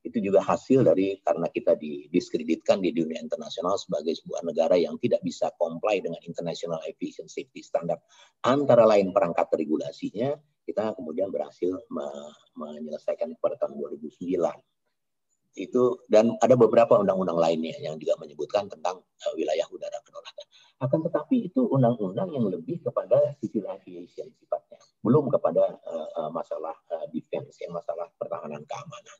itu 0.04 0.20
juga 0.20 0.44
hasil 0.44 0.84
dari 0.84 1.16
karena 1.24 1.48
kita 1.48 1.80
didiskreditkan 1.80 2.84
di 2.84 2.92
dunia 2.92 3.16
internasional 3.24 3.80
sebagai 3.80 4.12
sebuah 4.20 4.44
negara 4.44 4.76
yang 4.76 5.00
tidak 5.00 5.24
bisa 5.24 5.48
comply 5.56 6.04
dengan 6.04 6.20
International 6.28 6.76
Aviation 6.84 7.24
Safety 7.24 7.64
Standard. 7.64 8.04
Antara 8.44 8.84
lain 8.84 9.16
perangkat 9.16 9.48
regulasinya, 9.56 10.36
kita 10.68 10.92
kemudian 10.92 11.32
berhasil 11.32 11.80
me 11.88 12.04
menyelesaikan 12.52 13.32
pada 13.40 13.56
tahun 13.56 13.80
2009. 13.80 14.44
Itu 15.54 16.02
dan 16.10 16.34
ada 16.42 16.58
beberapa 16.58 16.98
undang-undang 16.98 17.38
lainnya 17.38 17.78
yang 17.78 17.94
juga 17.96 18.18
menyebutkan 18.18 18.66
tentang 18.66 18.98
uh, 19.00 19.32
wilayah 19.38 19.66
udara 19.70 19.98
kedaulatan. 20.02 20.46
Akan 20.82 21.00
tetapi 21.06 21.48
itu 21.50 21.62
undang-undang 21.70 22.34
yang 22.34 22.46
lebih 22.50 22.82
kepada 22.82 23.38
civil 23.38 23.70
aviation 23.70 24.28
sifatnya, 24.34 24.82
belum 25.06 25.30
kepada 25.30 25.78
uh, 25.86 26.30
masalah 26.34 26.74
uh, 26.90 27.06
defense, 27.14 27.56
yang 27.62 27.70
masalah 27.70 28.10
pertahanan 28.18 28.66
keamanan. 28.66 29.18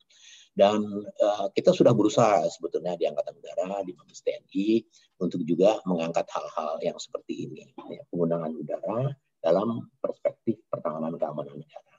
Dan 0.55 0.79
uh, 1.18 1.51
kita 1.51 1.75
sudah 1.75 1.90
berusaha 1.90 2.47
sebetulnya 2.47 2.94
di 2.94 3.11
Angkatan 3.11 3.35
Udara, 3.35 3.83
di 3.83 3.90
Mabes 3.90 4.23
TNI, 4.23 4.87
untuk 5.18 5.42
juga 5.42 5.83
mengangkat 5.83 6.31
hal-hal 6.31 6.79
yang 6.79 6.99
seperti 6.99 7.51
ini. 7.51 7.75
Ya, 7.90 8.07
penggunaan 8.07 8.55
udara 8.55 9.11
dalam 9.42 9.90
perspektif 9.99 10.62
pertahanan 10.70 11.18
keamanan 11.18 11.59
negara. 11.59 11.94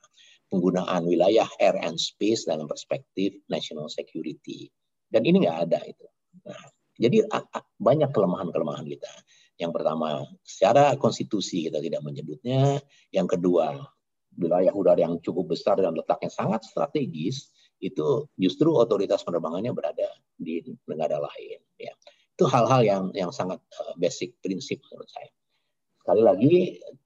Penggunaan 0.55 1.03
wilayah 1.03 1.51
air 1.59 1.75
and 1.83 1.99
space 1.99 2.47
dalam 2.47 2.71
perspektif 2.71 3.35
national 3.51 3.91
security. 3.91 4.71
Dan 5.11 5.27
ini 5.27 5.43
nggak 5.43 5.67
ada 5.67 5.83
itu. 5.83 6.07
Nah, 6.47 6.63
jadi 6.95 7.27
banyak 7.75 8.15
kelemahan-kelemahan 8.15 8.87
kita. 8.87 9.11
Yang 9.59 9.71
pertama, 9.75 10.23
secara 10.47 10.95
konstitusi 10.95 11.67
kita 11.67 11.83
tidak 11.83 11.99
menyebutnya. 12.07 12.79
Yang 13.11 13.35
kedua, 13.35 13.83
wilayah 14.39 14.71
udara 14.71 15.03
yang 15.03 15.19
cukup 15.19 15.55
besar 15.55 15.79
dan 15.79 15.95
letaknya 15.95 16.31
sangat 16.31 16.63
strategis 16.63 17.51
itu 17.83 18.27
justru 18.39 18.71
otoritas 18.71 19.23
penerbangannya 19.27 19.75
berada 19.75 20.07
di 20.39 20.63
negara 20.87 21.19
lain. 21.19 21.59
Ya. 21.75 21.91
Itu 22.35 22.47
hal-hal 22.47 22.81
yang 22.83 23.03
yang 23.11 23.31
sangat 23.31 23.59
uh, 23.79 23.95
basic 23.99 24.39
prinsip 24.39 24.79
menurut 24.87 25.07
saya. 25.11 25.31
Sekali 26.03 26.21
lagi, 26.23 26.53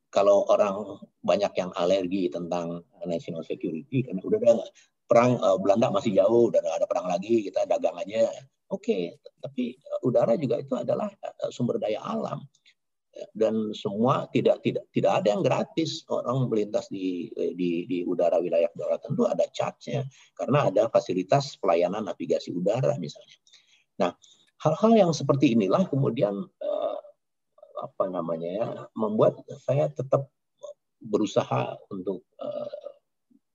kalau 0.09 0.45
orang 0.49 0.97
banyak 1.21 1.53
yang 1.57 1.71
alergi 1.77 2.29
tentang 2.33 2.81
national 3.05 3.45
security, 3.45 4.05
karena 4.05 4.21
udah 4.21 4.39
ada 4.41 4.65
perang 5.09 5.37
uh, 5.41 5.57
Belanda 5.57 5.89
masih 5.89 6.17
jauh, 6.17 6.49
udah 6.49 6.61
ada 6.61 6.85
perang 6.89 7.09
lagi, 7.09 7.49
kita 7.49 7.65
dagang 7.65 7.97
aja. 7.97 8.29
Oke, 8.69 8.85
okay, 8.85 9.03
tapi 9.41 9.77
uh, 9.81 10.05
udara 10.05 10.37
juga 10.37 10.61
itu 10.61 10.73
adalah 10.77 11.09
uh, 11.21 11.49
sumber 11.49 11.81
daya 11.81 12.01
alam 12.05 12.45
dan 13.35 13.75
semua 13.75 14.31
tidak 14.31 14.63
tidak 14.63 14.85
tidak 14.95 15.11
ada 15.19 15.27
yang 15.35 15.43
gratis 15.43 16.07
orang 16.07 16.47
melintas 16.47 16.87
di 16.87 17.27
di, 17.57 17.83
di 17.83 17.97
udara 18.07 18.39
wilayah 18.39 18.69
udara 18.71 18.95
tentu 19.01 19.27
ada 19.27 19.43
charge-nya 19.51 20.07
karena 20.39 20.71
ada 20.71 20.87
fasilitas 20.87 21.59
pelayanan 21.59 22.07
navigasi 22.07 22.55
udara 22.55 22.95
misalnya. 22.95 23.37
Nah, 23.99 24.11
hal-hal 24.63 24.91
yang 24.95 25.11
seperti 25.11 25.55
inilah 25.55 25.87
kemudian 25.91 26.35
eh, 26.39 26.97
apa 27.79 28.11
namanya 28.11 28.49
ya 28.49 28.67
membuat 28.95 29.39
saya 29.63 29.87
tetap 29.91 30.27
berusaha 30.99 31.79
untuk 31.91 32.23
eh, 32.39 32.89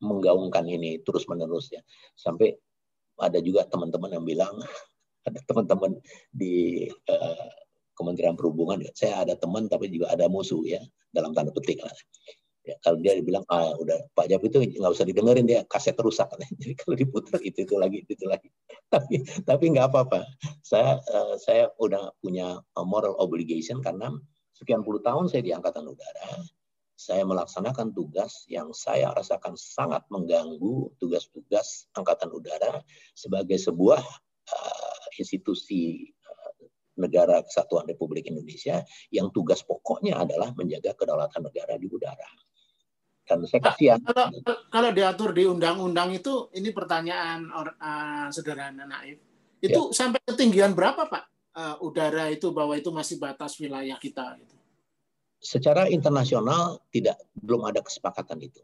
menggaungkan 0.01 0.65
ini 0.65 1.01
terus 1.05 1.29
menerus 1.29 1.73
ya 1.73 1.81
sampai 2.17 2.57
ada 3.21 3.39
juga 3.41 3.69
teman-teman 3.69 4.21
yang 4.21 4.25
bilang 4.27 4.55
ada 5.29 5.41
teman-teman 5.45 6.01
di 6.33 6.87
eh, 6.89 7.51
Kementerian 7.95 8.35
Perhubungan 8.35 8.83
saya 8.93 9.23
ada 9.23 9.39
teman 9.39 9.71
tapi 9.71 9.87
juga 9.87 10.11
ada 10.11 10.27
musuh 10.27 10.61
ya 10.67 10.83
dalam 11.15 11.31
tanda 11.31 11.55
petik 11.55 11.79
lah. 11.79 11.95
Ya, 12.65 12.81
kalau 12.81 12.97
dia 12.97 13.21
bilang 13.21 13.45
ah 13.53 13.77
udah 13.77 14.09
Pak 14.17 14.33
Jab 14.33 14.41
itu 14.41 14.57
nggak 14.57 14.93
usah 14.97 15.05
didengerin 15.05 15.45
dia 15.45 15.69
kaset 15.69 15.93
rusak. 16.01 16.29
Jadi 16.61 16.75
kalau 16.81 16.97
diputar 16.97 17.41
itu 17.45 17.69
itu 17.69 17.75
lagi 17.77 18.09
itu, 18.09 18.17
itu 18.17 18.25
lagi. 18.25 18.49
Tapi 18.95 19.21
tapi 19.45 19.65
nggak 19.77 19.93
apa-apa. 19.93 20.25
Saya 20.65 20.97
uh, 21.13 21.37
saya 21.37 21.69
udah 21.77 22.17
punya 22.25 22.57
moral 22.81 23.21
obligation 23.21 23.85
karena 23.85 24.09
sekian 24.57 24.81
puluh 24.81 25.05
tahun 25.05 25.29
saya 25.29 25.45
di 25.45 25.53
angkatan 25.53 25.85
udara 25.85 26.41
saya 26.95 27.27
melaksanakan 27.27 27.91
tugas 27.91 28.47
yang 28.47 28.71
saya 28.71 29.11
rasakan 29.11 29.59
sangat 29.59 30.07
mengganggu 30.15 30.95
tugas-tugas 31.03 31.91
angkatan 31.99 32.31
udara 32.31 32.81
sebagai 33.19 33.59
sebuah 33.59 33.99
uh, 33.99 35.05
institusi 35.19 36.15
negara 36.95 37.43
kesatuan 37.43 37.87
Republik 37.91 38.31
Indonesia 38.31 38.83
yang 39.11 39.31
tugas 39.35 39.67
pokoknya 39.67 40.23
adalah 40.23 40.55
menjaga 40.55 40.95
kedaulatan 40.95 41.43
negara 41.43 41.75
di 41.75 41.91
udara. 41.91 42.31
Dan 43.25 43.45
saya 43.49 43.63
kasihan. 43.65 43.99
Kalau, 44.05 44.27
kalau 44.69 44.91
diatur 44.93 45.33
di 45.33 45.49
undang-undang 45.49 46.13
itu, 46.13 46.53
ini 46.53 46.71
pertanyaan 46.77 47.49
uh, 47.49 48.29
sederhana 48.29 48.85
naif. 48.85 49.17
Itu 49.65 49.91
ya. 49.91 49.97
sampai 49.97 50.21
ketinggian 50.29 50.77
berapa 50.77 51.09
Pak? 51.09 51.25
Uh, 51.55 51.87
udara 51.87 52.29
itu 52.29 52.51
bahwa 52.51 52.75
itu 52.77 52.93
masih 52.93 53.17
batas 53.17 53.57
wilayah 53.57 53.97
kita. 53.97 54.37
Gitu. 54.37 54.57
Secara 55.41 55.89
internasional 55.89 56.85
tidak 56.93 57.17
belum 57.33 57.65
ada 57.71 57.81
kesepakatan 57.81 58.45
itu. 58.45 58.61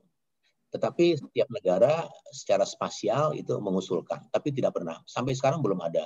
Tetapi 0.70 1.18
setiap 1.18 1.48
negara 1.50 2.06
secara 2.30 2.68
spasial 2.68 3.32
itu 3.34 3.56
mengusulkan, 3.58 4.28
tapi 4.28 4.52
tidak 4.52 4.76
pernah 4.76 5.00
sampai 5.08 5.32
sekarang 5.34 5.64
belum 5.64 5.80
ada. 5.82 6.04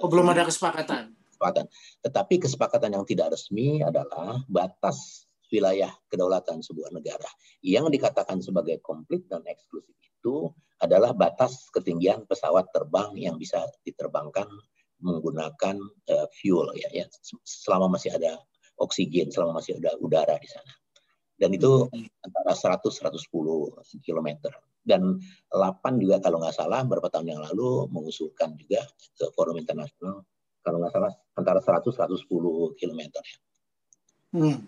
Oh, 0.00 0.08
belum 0.08 0.26
ada 0.32 0.44
kesepakatan 0.48 1.14
kesepakatan. 1.42 1.66
Tetapi 2.06 2.34
kesepakatan 2.38 2.90
yang 2.94 3.04
tidak 3.04 3.34
resmi 3.34 3.82
adalah 3.82 4.38
batas 4.46 5.26
wilayah 5.52 5.92
kedaulatan 6.08 6.64
sebuah 6.64 6.90
negara. 6.90 7.28
Yang 7.60 8.00
dikatakan 8.00 8.40
sebagai 8.40 8.80
komplit 8.80 9.28
dan 9.28 9.44
eksklusif 9.44 9.94
itu 10.00 10.48
adalah 10.80 11.12
batas 11.14 11.68
ketinggian 11.70 12.24
pesawat 12.26 12.72
terbang 12.72 13.14
yang 13.14 13.36
bisa 13.36 13.62
diterbangkan 13.86 14.48
menggunakan 15.02 15.76
uh, 16.10 16.26
fuel 16.40 16.72
ya, 16.78 16.88
ya 16.90 17.06
selama 17.44 17.98
masih 17.98 18.16
ada 18.16 18.40
oksigen, 18.80 19.30
selama 19.30 19.60
masih 19.60 19.78
ada 19.78 19.94
udara 20.00 20.34
di 20.40 20.48
sana. 20.48 20.72
Dan 21.36 21.58
itu 21.58 21.90
hmm. 21.90 22.22
antara 22.22 22.54
100 22.54 22.86
110 22.86 23.26
km. 24.02 24.28
Dan 24.82 25.18
8 25.50 26.02
juga 26.02 26.18
kalau 26.18 26.42
nggak 26.42 26.54
salah 26.54 26.82
beberapa 26.82 27.06
tahun 27.10 27.34
yang 27.34 27.42
lalu 27.42 27.86
mengusulkan 27.90 28.58
juga 28.58 28.82
ke 29.14 29.30
forum 29.34 29.58
internasional 29.58 30.26
kalau 30.62 30.78
nggak 30.78 30.94
salah 30.94 31.12
antara 31.34 31.58
100-110 31.58 32.26
km. 32.78 33.02
Hmm. 34.32 34.64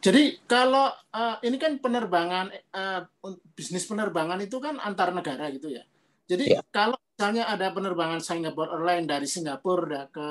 Jadi 0.00 0.40
kalau 0.48 0.88
uh, 1.12 1.36
ini 1.44 1.60
kan 1.60 1.76
penerbangan 1.76 2.48
uh, 2.72 3.04
bisnis 3.52 3.84
penerbangan 3.84 4.40
itu 4.40 4.56
kan 4.56 4.80
antar 4.80 5.12
negara 5.12 5.52
gitu 5.52 5.68
ya. 5.68 5.84
Jadi 6.24 6.56
ya. 6.56 6.62
kalau 6.72 6.96
misalnya 6.96 7.50
ada 7.50 7.68
penerbangan 7.74 8.22
Singapore 8.22 8.80
Airlines 8.80 9.10
dari 9.10 9.26
Singapura 9.26 10.08
ke 10.08 10.26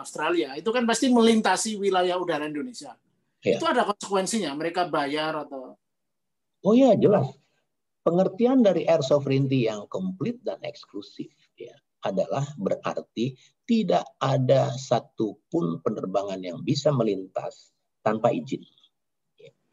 Australia, 0.00 0.56
itu 0.58 0.72
kan 0.72 0.88
pasti 0.88 1.12
melintasi 1.12 1.78
wilayah 1.78 2.16
udara 2.18 2.48
Indonesia. 2.48 2.96
Ya. 3.44 3.54
Itu 3.54 3.68
ada 3.68 3.86
konsekuensinya, 3.86 4.50
mereka 4.58 4.88
bayar 4.90 5.46
atau? 5.46 5.78
Oh 6.66 6.74
ya 6.74 6.96
jelas. 6.98 7.28
Pengertian 8.02 8.64
dari 8.64 8.88
air 8.88 9.04
sovereignty 9.04 9.68
yang 9.68 9.84
komplit 9.86 10.40
dan 10.42 10.58
eksklusif 10.64 11.28
ya 11.54 11.76
adalah 12.02 12.42
berarti 12.56 13.36
tidak 13.68 14.08
ada 14.18 14.72
satupun 14.74 15.84
penerbangan 15.84 16.40
yang 16.40 16.64
bisa 16.64 16.88
melintas 16.88 17.77
tanpa 18.02 18.32
izin. 18.34 18.62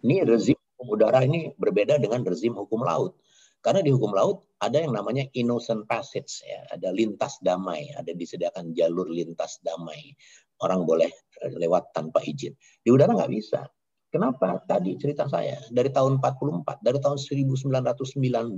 Ini 0.06 0.22
rezim 0.28 0.58
hukum 0.76 0.98
udara 1.00 1.26
ini 1.26 1.54
berbeda 1.58 1.98
dengan 1.98 2.22
rezim 2.22 2.54
hukum 2.54 2.86
laut. 2.86 3.18
Karena 3.66 3.82
di 3.82 3.90
hukum 3.90 4.14
laut 4.14 4.46
ada 4.62 4.78
yang 4.78 4.94
namanya 4.94 5.26
innocent 5.34 5.90
passage, 5.90 6.46
ya, 6.46 6.62
ada 6.70 6.94
lintas 6.94 7.42
damai, 7.42 7.90
ada 7.98 8.14
disediakan 8.14 8.78
jalur 8.78 9.10
lintas 9.10 9.58
damai. 9.66 10.14
Orang 10.62 10.86
boleh 10.86 11.10
eh, 11.42 11.54
lewat 11.58 11.90
tanpa 11.98 12.22
izin. 12.22 12.54
Di 12.56 12.94
udara 12.94 13.18
nggak 13.18 13.34
bisa. 13.34 13.66
Kenapa? 14.14 14.64
Tadi 14.64 14.96
cerita 14.96 15.28
saya, 15.28 15.60
dari 15.74 15.92
tahun 15.92 16.24
44, 16.24 16.80
dari 16.80 17.04
tahun 17.04 17.20
1919, 17.20 18.56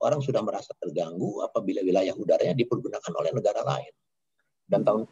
orang 0.00 0.20
sudah 0.24 0.40
merasa 0.40 0.72
terganggu 0.80 1.44
apabila 1.44 1.84
wilayah 1.84 2.16
udaranya 2.16 2.56
dipergunakan 2.56 3.12
oleh 3.12 3.28
negara 3.36 3.60
lain. 3.60 3.92
Dan 4.66 4.82
tahun 4.82 5.06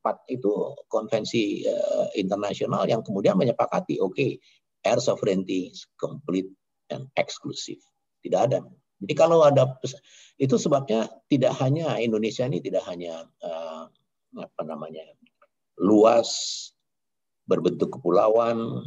44 0.00 0.30
itu 0.30 0.50
konvensi 0.86 1.66
uh, 1.66 2.06
internasional 2.14 2.86
yang 2.86 3.02
kemudian 3.02 3.34
menyepakati, 3.34 3.98
oke, 3.98 4.14
okay, 4.14 4.38
air 4.86 5.02
sovereignty 5.02 5.74
is 5.74 5.82
complete 5.98 6.46
and 6.94 7.10
exclusive. 7.18 7.82
Tidak 8.22 8.38
ada 8.38 8.62
jadi 9.00 9.14
kalau 9.16 9.40
ada 9.40 9.80
itu 10.36 10.56
sebabnya 10.60 11.08
tidak 11.32 11.56
hanya 11.64 11.96
Indonesia 11.96 12.44
ini 12.44 12.60
tidak 12.60 12.84
hanya 12.84 13.24
uh, 13.40 13.88
apa 14.36 14.62
namanya 14.62 15.04
luas 15.80 16.28
berbentuk 17.48 17.96
kepulauan 17.96 18.84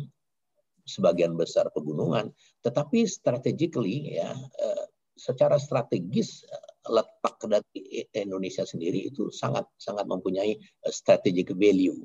sebagian 0.86 1.34
besar 1.34 1.66
pegunungan, 1.74 2.30
tetapi 2.62 3.10
strategically 3.10 4.22
ya 4.22 4.38
uh, 4.38 4.86
secara 5.18 5.58
strategis 5.58 6.46
letak 6.90 7.40
dari 7.48 8.08
Indonesia 8.12 8.68
sendiri 8.68 9.08
itu 9.08 9.32
sangat 9.32 9.68
sangat 9.80 10.04
mempunyai 10.04 10.60
strategic 10.92 11.56
value 11.56 11.96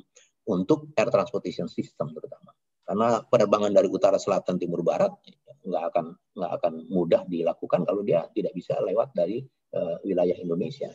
untuk 0.48 0.90
air 0.94 1.10
transportation 1.10 1.66
system 1.66 2.14
terutama. 2.14 2.54
Karena 2.88 3.20
penerbangan 3.20 3.68
dari 3.68 3.88
utara, 3.92 4.16
selatan, 4.16 4.56
timur, 4.56 4.80
barat 4.80 5.12
nggak 5.60 5.84
akan 5.92 6.06
nggak 6.40 6.52
akan 6.56 6.72
mudah 6.88 7.22
dilakukan 7.28 7.84
kalau 7.84 8.00
dia 8.00 8.24
tidak 8.32 8.56
bisa 8.56 8.80
lewat 8.80 9.12
dari 9.12 9.44
uh, 9.76 10.00
wilayah 10.06 10.38
Indonesia. 10.40 10.88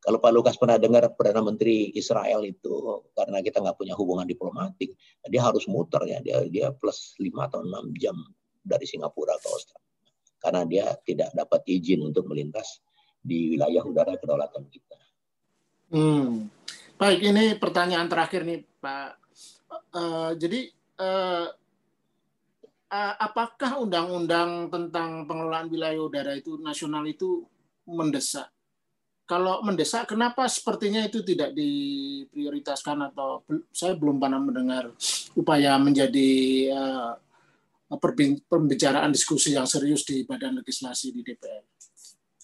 Kalau 0.00 0.20
Pak 0.20 0.32
Lukas 0.36 0.56
pernah 0.60 0.76
dengar 0.76 1.16
Perdana 1.16 1.40
Menteri 1.40 1.92
Israel 1.96 2.44
itu 2.44 3.04
karena 3.16 3.40
kita 3.40 3.60
nggak 3.60 3.76
punya 3.76 3.96
hubungan 3.96 4.28
diplomatik, 4.28 4.96
dia 5.28 5.40
harus 5.40 5.64
muter 5.64 6.04
ya, 6.04 6.20
dia 6.20 6.44
dia 6.48 6.66
plus 6.76 7.16
5 7.16 7.28
atau 7.40 7.64
6 7.64 7.92
jam 7.96 8.16
dari 8.60 8.84
Singapura 8.84 9.36
ke 9.40 9.48
Australia. 9.48 9.92
Karena 10.44 10.60
dia 10.68 10.92
tidak 11.08 11.32
dapat 11.32 11.64
izin 11.64 12.04
untuk 12.04 12.28
melintas 12.28 12.83
di 13.24 13.56
wilayah 13.56 13.80
udara 13.80 14.12
kedaulatan 14.20 14.68
kita. 14.68 14.98
Hmm. 15.88 16.52
Baik, 17.00 17.20
ini 17.24 17.44
pertanyaan 17.56 18.06
terakhir 18.06 18.44
nih 18.44 18.60
Pak. 18.78 19.10
Uh, 19.94 20.30
jadi 20.38 20.70
uh, 21.00 21.48
apakah 23.18 23.82
undang-undang 23.82 24.70
tentang 24.70 25.26
pengelolaan 25.26 25.66
wilayah 25.66 25.98
udara 25.98 26.36
itu 26.36 26.60
nasional 26.62 27.02
itu 27.08 27.42
mendesak? 27.88 28.52
Kalau 29.24 29.64
mendesak, 29.64 30.04
kenapa 30.04 30.44
sepertinya 30.52 31.00
itu 31.00 31.24
tidak 31.24 31.56
diprioritaskan 31.56 33.08
atau 33.08 33.40
saya 33.72 33.96
belum 33.96 34.20
pernah 34.20 34.36
mendengar 34.36 34.92
upaya 35.32 35.80
menjadi 35.80 36.30
uh, 36.76 37.16
pembicaraan 38.46 39.08
diskusi 39.08 39.56
yang 39.56 39.64
serius 39.64 40.04
di 40.04 40.28
Badan 40.28 40.60
Legislasi 40.60 41.08
di 41.08 41.24
DPR. 41.24 41.73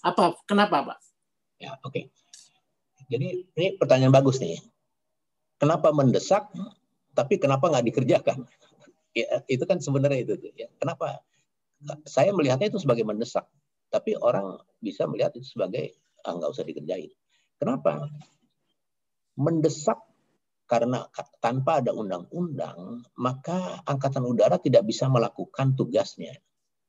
Apa? 0.01 0.37
Kenapa, 0.49 0.81
Pak? 0.85 0.99
Ya, 1.61 1.77
oke. 1.81 1.93
Okay. 1.93 2.03
Jadi 3.11 3.45
ini 3.57 3.67
pertanyaan 3.75 4.13
bagus 4.13 4.41
nih. 4.41 4.57
Kenapa 5.61 5.93
mendesak? 5.93 6.49
tapi 7.15 7.37
kenapa 7.39 7.67
nggak 7.69 7.85
dikerjakan? 7.91 8.39
Ya, 9.11 9.43
itu 9.51 9.67
kan 9.67 9.75
sebenarnya 9.83 10.23
itu. 10.23 10.39
Ya. 10.55 10.71
Kenapa? 10.79 11.19
Saya 12.07 12.31
melihatnya 12.31 12.71
itu 12.71 12.79
sebagai 12.79 13.03
mendesak, 13.03 13.43
tapi 13.91 14.15
orang 14.15 14.55
bisa 14.79 15.03
melihat 15.03 15.35
itu 15.35 15.43
sebagai 15.51 15.99
ah, 16.23 16.31
nggak 16.31 16.47
usah 16.47 16.63
dikerjain. 16.63 17.11
Kenapa? 17.59 18.07
Mendesak 19.35 19.99
karena 20.63 21.11
tanpa 21.43 21.83
ada 21.83 21.91
undang-undang, 21.91 23.03
maka 23.19 23.83
angkatan 23.83 24.23
udara 24.23 24.55
tidak 24.63 24.87
bisa 24.87 25.11
melakukan 25.11 25.75
tugasnya. 25.75 26.31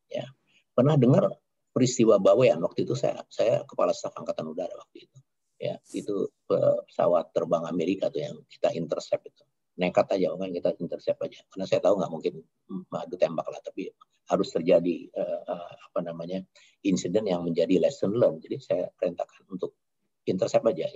Ya, 0.07 0.31
pernah 0.79 0.95
dengar 0.95 1.27
peristiwa 1.73 2.21
Bawean 2.21 2.61
waktu 2.61 2.85
itu 2.85 2.95
saya 2.95 3.25
saya 3.33 3.65
kepala 3.65 3.97
staf 3.97 4.13
angkatan 4.17 4.49
udara 4.53 4.73
waktu 4.77 5.09
itu. 5.09 5.19
Ya, 5.63 5.79
itu 5.95 6.27
pesawat 6.51 7.31
terbang 7.31 7.63
Amerika 7.71 8.11
tuh 8.11 8.23
yang 8.27 8.37
kita 8.51 8.75
intercept 8.75 9.25
itu. 9.31 9.45
Nekat 9.79 10.11
aja 10.19 10.35
kan 10.35 10.51
kita 10.53 10.75
intercept 10.83 11.19
aja. 11.23 11.41
Karena 11.49 11.65
saya 11.65 11.81
tahu 11.81 12.03
nggak 12.03 12.13
mungkin 12.13 12.35
adu 12.93 13.17
tembak 13.17 13.47
lah 13.47 13.63
tapi 13.63 13.89
harus 14.31 14.49
terjadi 14.55 15.11
uh, 15.19 15.71
apa 15.91 16.01
namanya 16.01 16.41
insiden 16.87 17.27
yang 17.27 17.43
menjadi 17.43 17.83
lesson 17.83 18.15
learn 18.15 18.39
jadi 18.39 18.57
saya 18.63 18.85
perintahkan 18.95 19.51
untuk 19.51 19.75
intercept 20.25 20.63
aja 20.71 20.87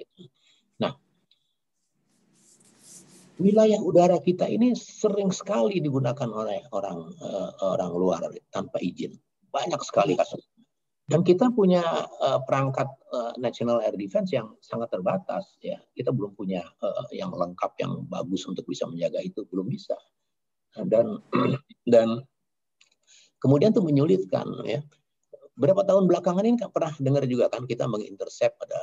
nah 0.79 0.95
wilayah 3.37 3.83
udara 3.83 4.23
kita 4.23 4.49
ini 4.49 4.73
sering 4.79 5.35
sekali 5.35 5.83
digunakan 5.83 6.29
oleh 6.33 6.65
orang 6.73 7.13
uh, 7.21 7.51
orang 7.61 7.93
luar 7.93 8.23
tanpa 8.49 8.81
izin. 8.81 9.13
Banyak 9.53 9.81
sekali 9.85 10.17
kasus 10.17 10.45
dan 11.07 11.23
kita 11.23 11.55
punya 11.55 11.87
uh, 12.19 12.43
perangkat 12.43 12.91
uh, 13.15 13.31
National 13.39 13.79
Air 13.79 13.95
Defense 13.95 14.35
yang 14.35 14.59
sangat 14.59 14.91
terbatas 14.91 15.55
ya. 15.63 15.79
Kita 15.95 16.11
belum 16.11 16.35
punya 16.35 16.67
uh, 16.83 17.07
yang 17.15 17.31
lengkap 17.31 17.79
yang 17.79 18.03
bagus 18.11 18.43
untuk 18.51 18.67
bisa 18.67 18.91
menjaga 18.91 19.23
itu, 19.23 19.47
belum 19.47 19.71
bisa. 19.71 19.95
Dan 20.75 21.23
dan 21.95 22.27
kemudian 23.39 23.71
itu 23.71 23.87
menyulitkan 23.87 24.51
ya. 24.67 24.83
Berapa 25.55 25.87
tahun 25.87 26.11
belakangan 26.11 26.43
ini 26.43 26.59
kan 26.59 26.75
pernah 26.75 26.93
dengar 26.99 27.23
juga 27.31 27.55
kan 27.55 27.71
kita 27.71 27.87
mengintercept 27.87 28.59
pada 28.59 28.77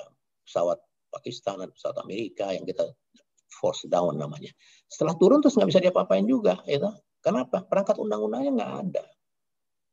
pesawat 0.47 0.79
Pakistan 1.11 1.59
dan 1.59 1.69
pesawat 1.75 2.07
Amerika 2.07 2.55
yang 2.55 2.63
kita 2.63 2.87
force 3.51 3.83
down 3.91 4.15
namanya. 4.15 4.49
Setelah 4.87 5.19
turun 5.19 5.43
terus 5.43 5.59
nggak 5.59 5.69
bisa 5.69 5.81
diapa-apain 5.83 6.23
juga, 6.23 6.63
ya. 6.65 6.79
Kenapa? 7.19 7.67
Perangkat 7.67 7.99
undang-undangnya 7.99 8.51
nggak 8.55 8.73
ada 8.87 9.03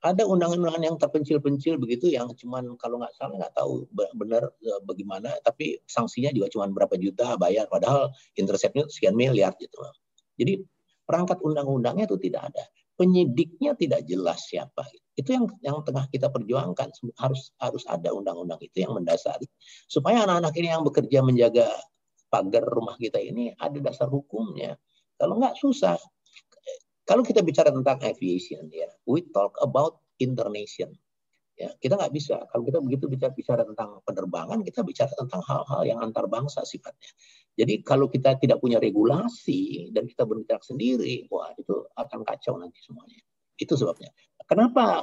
ada 0.01 0.25
undang-undang 0.25 0.81
yang 0.81 0.97
terpencil-pencil 0.97 1.77
begitu 1.77 2.09
yang 2.09 2.33
cuman 2.33 2.73
kalau 2.81 3.01
nggak 3.01 3.13
salah 3.21 3.37
nggak 3.37 3.53
tahu 3.53 3.85
benar 4.17 4.49
e, 4.65 4.71
bagaimana 4.89 5.37
tapi 5.45 5.77
sanksinya 5.85 6.33
juga 6.33 6.49
cuma 6.49 6.69
berapa 6.73 6.97
juta 6.97 7.37
bayar 7.37 7.69
padahal 7.69 8.09
interceptnya 8.41 8.89
sekian 8.89 9.13
miliar 9.13 9.53
gitu 9.61 9.77
jadi 10.41 10.65
perangkat 11.05 11.43
undang-undangnya 11.45 12.07
itu 12.07 12.17
tidak 12.17 12.55
ada. 12.55 12.65
Penyidiknya 12.95 13.75
tidak 13.75 14.07
jelas 14.07 14.47
siapa. 14.47 14.89
Itu 15.19 15.37
yang 15.37 15.45
yang 15.61 15.83
tengah 15.83 16.09
kita 16.09 16.33
perjuangkan. 16.33 16.95
Harus 17.21 17.51
harus 17.61 17.83
ada 17.91 18.15
undang-undang 18.17 18.63
itu 18.65 18.87
yang 18.87 18.97
mendasari. 18.97 19.45
Supaya 19.91 20.23
anak-anak 20.25 20.55
ini 20.57 20.69
yang 20.73 20.87
bekerja 20.87 21.19
menjaga 21.21 21.69
pagar 22.33 22.63
rumah 22.65 22.95
kita 22.97 23.19
ini 23.19 23.53
ada 23.59 23.77
dasar 23.83 24.07
hukumnya. 24.09 24.81
Kalau 25.21 25.37
nggak 25.37 25.61
susah 25.61 26.01
kalau 27.11 27.27
kita 27.27 27.43
bicara 27.43 27.75
tentang 27.75 27.99
aviation, 28.07 28.71
ya, 28.71 28.87
we 29.03 29.27
talk 29.35 29.59
about 29.59 29.99
internation. 30.23 30.95
Ya, 31.59 31.75
kita 31.83 31.99
nggak 31.99 32.15
bisa. 32.15 32.39
Kalau 32.55 32.63
kita 32.63 32.79
begitu 32.79 33.11
bicara, 33.11 33.35
bicara 33.35 33.67
tentang 33.67 33.99
penerbangan, 34.07 34.63
kita 34.63 34.87
bicara 34.87 35.11
tentang 35.19 35.43
hal-hal 35.43 35.83
yang 35.91 35.99
antar 35.99 36.31
bangsa 36.31 36.63
sifatnya. 36.63 37.11
Jadi 37.59 37.83
kalau 37.83 38.07
kita 38.07 38.39
tidak 38.39 38.63
punya 38.63 38.79
regulasi 38.79 39.91
dan 39.91 40.07
kita 40.07 40.23
berbicara 40.23 40.63
sendiri, 40.63 41.27
wah 41.35 41.51
itu 41.59 41.83
akan 41.99 42.23
kacau 42.23 42.63
nanti 42.63 42.79
semuanya. 42.79 43.19
Itu 43.59 43.75
sebabnya. 43.75 44.15
Kenapa 44.47 45.03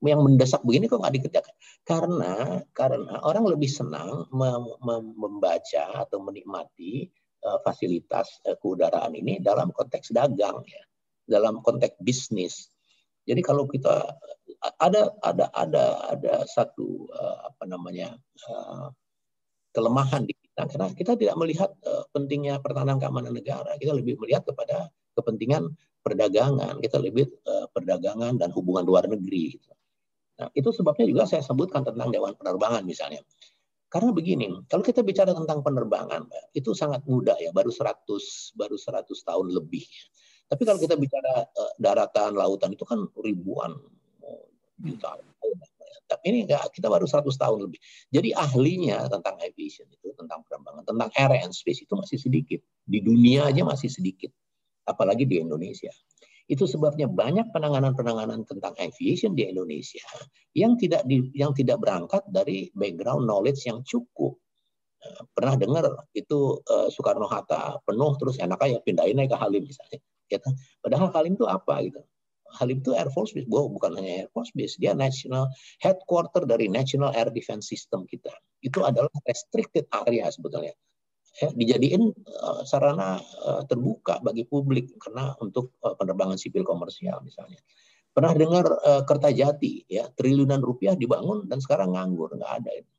yang 0.00 0.24
mendesak 0.24 0.64
begini 0.64 0.88
kok 0.88 1.04
nggak 1.04 1.20
dikerjakan? 1.20 1.54
Karena 1.84 2.64
karena 2.72 3.20
orang 3.28 3.44
lebih 3.44 3.68
senang 3.68 4.24
mem 4.32 4.72
mem 4.82 5.04
membaca 5.20 6.00
atau 6.00 6.18
menikmati 6.24 7.12
uh, 7.44 7.60
fasilitas 7.60 8.40
uh, 8.48 8.56
keudaraan 8.56 9.12
ini 9.14 9.38
dalam 9.38 9.68
konteks 9.70 10.16
dagang 10.16 10.58
ya 10.64 10.82
dalam 11.26 11.62
konteks 11.62 11.98
bisnis. 12.02 12.70
Jadi 13.26 13.40
kalau 13.42 13.70
kita 13.70 14.18
ada 14.78 15.10
ada 15.22 15.50
ada 15.54 15.84
ada 16.10 16.34
satu 16.46 17.06
uh, 17.10 17.50
apa 17.50 17.64
namanya 17.66 18.14
uh, 18.50 18.90
kelemahan 19.74 20.26
di 20.26 20.34
kita 20.34 20.68
karena 20.68 20.88
kita 20.94 21.12
tidak 21.18 21.36
melihat 21.38 21.70
uh, 21.86 22.04
pentingnya 22.10 22.58
pertahanan 22.58 22.98
keamanan 22.98 23.34
negara. 23.34 23.74
Kita 23.78 23.94
lebih 23.94 24.18
melihat 24.18 24.46
kepada 24.46 24.90
kepentingan 25.14 25.70
perdagangan. 26.02 26.82
Kita 26.82 26.98
lebih 26.98 27.30
perdagangan 27.70 28.42
dan 28.42 28.50
hubungan 28.50 28.82
luar 28.82 29.06
negeri. 29.06 29.54
Nah, 30.42 30.50
itu 30.58 30.74
sebabnya 30.74 31.06
juga 31.06 31.22
saya 31.30 31.46
sebutkan 31.46 31.86
tentang 31.86 32.10
Dewan 32.10 32.34
Penerbangan 32.34 32.82
misalnya. 32.82 33.22
Karena 33.92 34.08
begini, 34.08 34.48
kalau 34.72 34.80
kita 34.80 35.04
bicara 35.04 35.36
tentang 35.36 35.60
penerbangan, 35.60 36.24
itu 36.56 36.72
sangat 36.72 37.04
mudah 37.04 37.36
ya, 37.36 37.52
baru 37.52 37.68
100 37.68 38.56
baru 38.56 38.72
100 38.80 39.04
tahun 39.04 39.52
lebih. 39.52 39.84
Tapi 40.52 40.62
kalau 40.68 40.76
kita 40.76 41.00
bicara 41.00 41.48
uh, 41.48 41.72
daratan, 41.80 42.36
lautan 42.36 42.76
itu 42.76 42.84
kan 42.84 43.08
ribuan 43.24 43.72
juta 44.82 45.16
tahun. 45.16 45.56
Tapi 46.10 46.24
ini 46.28 46.38
enggak, 46.44 46.68
kita 46.76 46.92
baru 46.92 47.08
100 47.08 47.24
tahun 47.24 47.58
lebih. 47.64 47.80
Jadi 48.12 48.36
ahlinya 48.36 49.08
tentang 49.08 49.40
aviation 49.40 49.88
itu, 49.88 50.12
tentang 50.12 50.44
penerbangan, 50.44 50.84
tentang 50.84 51.08
air 51.16 51.32
and 51.40 51.56
space 51.56 51.80
itu 51.80 51.94
masih 51.96 52.20
sedikit. 52.20 52.60
Di 52.84 53.00
dunia 53.00 53.48
aja 53.48 53.64
masih 53.64 53.88
sedikit. 53.88 54.28
Apalagi 54.84 55.24
di 55.24 55.40
Indonesia. 55.40 55.88
Itu 56.50 56.68
sebabnya 56.68 57.08
banyak 57.08 57.54
penanganan-penanganan 57.54 58.44
tentang 58.44 58.76
aviation 58.76 59.32
di 59.32 59.48
Indonesia 59.48 60.04
yang 60.52 60.76
tidak 60.76 61.06
di, 61.08 61.32
yang 61.32 61.56
tidak 61.56 61.80
berangkat 61.80 62.20
dari 62.28 62.68
background 62.76 63.24
knowledge 63.24 63.64
yang 63.64 63.80
cukup. 63.86 64.36
Eh, 65.00 65.22
pernah 65.32 65.56
dengar 65.56 65.88
itu 66.12 66.60
uh, 66.60 66.92
Soekarno 66.92 67.24
Hatta 67.30 67.80
penuh 67.88 68.12
terus 68.20 68.36
enak 68.36 68.58
aja 68.60 68.78
pindahin 68.84 69.22
aja 69.22 69.32
ke 69.32 69.38
Halim 69.38 69.64
misalnya. 69.64 70.02
Ya 70.32 70.40
kan? 70.40 70.56
Padahal 70.80 71.12
Halim 71.12 71.36
itu 71.36 71.44
apa 71.44 71.84
gitu? 71.84 72.00
Halim 72.56 72.80
itu 72.80 72.92
Air 72.92 73.08
Force 73.12 73.32
Base, 73.32 73.48
wow, 73.48 73.68
bukan 73.68 73.96
hanya 73.96 74.24
Air 74.24 74.30
Force 74.32 74.52
Base, 74.52 74.76
dia 74.76 74.92
national 74.92 75.48
headquarter 75.80 76.44
dari 76.44 76.68
National 76.68 77.12
Air 77.16 77.32
Defense 77.32 77.68
System 77.68 78.04
kita. 78.04 78.32
Itu 78.60 78.84
adalah 78.84 79.12
restricted 79.24 79.88
area 79.88 80.28
sebetulnya 80.28 80.76
ya, 81.40 81.48
dijadiin 81.56 82.12
uh, 82.12 82.60
sarana 82.68 83.16
uh, 83.48 83.62
terbuka 83.64 84.20
bagi 84.20 84.44
publik 84.44 84.92
karena 85.00 85.32
untuk 85.40 85.72
uh, 85.80 85.96
penerbangan 85.96 86.36
sipil 86.36 86.66
komersial 86.66 87.24
misalnya. 87.24 87.56
Pernah 88.12 88.36
dengar 88.36 88.66
uh, 88.68 89.02
Kertajati 89.08 89.88
ya 89.88 90.04
triliunan 90.12 90.60
rupiah 90.60 90.92
dibangun 90.92 91.48
dan 91.48 91.64
sekarang 91.64 91.96
nganggur 91.96 92.36
nggak 92.36 92.52
ada 92.60 92.70
itu. 92.76 92.92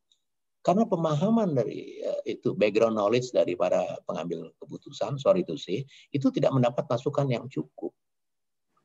Karena 0.63 0.87
pemahaman 0.87 1.51
dari 1.51 1.99
uh, 1.99 2.23
itu 2.23 2.55
background 2.55 2.95
knowledge 2.95 3.35
dari 3.35 3.59
para 3.59 3.83
pengambil 4.07 4.47
keputusan 4.63 5.19
sorry 5.19 5.43
to 5.43 5.59
say 5.59 5.83
itu 6.15 6.31
tidak 6.31 6.55
mendapat 6.55 6.87
masukan 6.87 7.27
yang 7.27 7.45
cukup. 7.51 7.91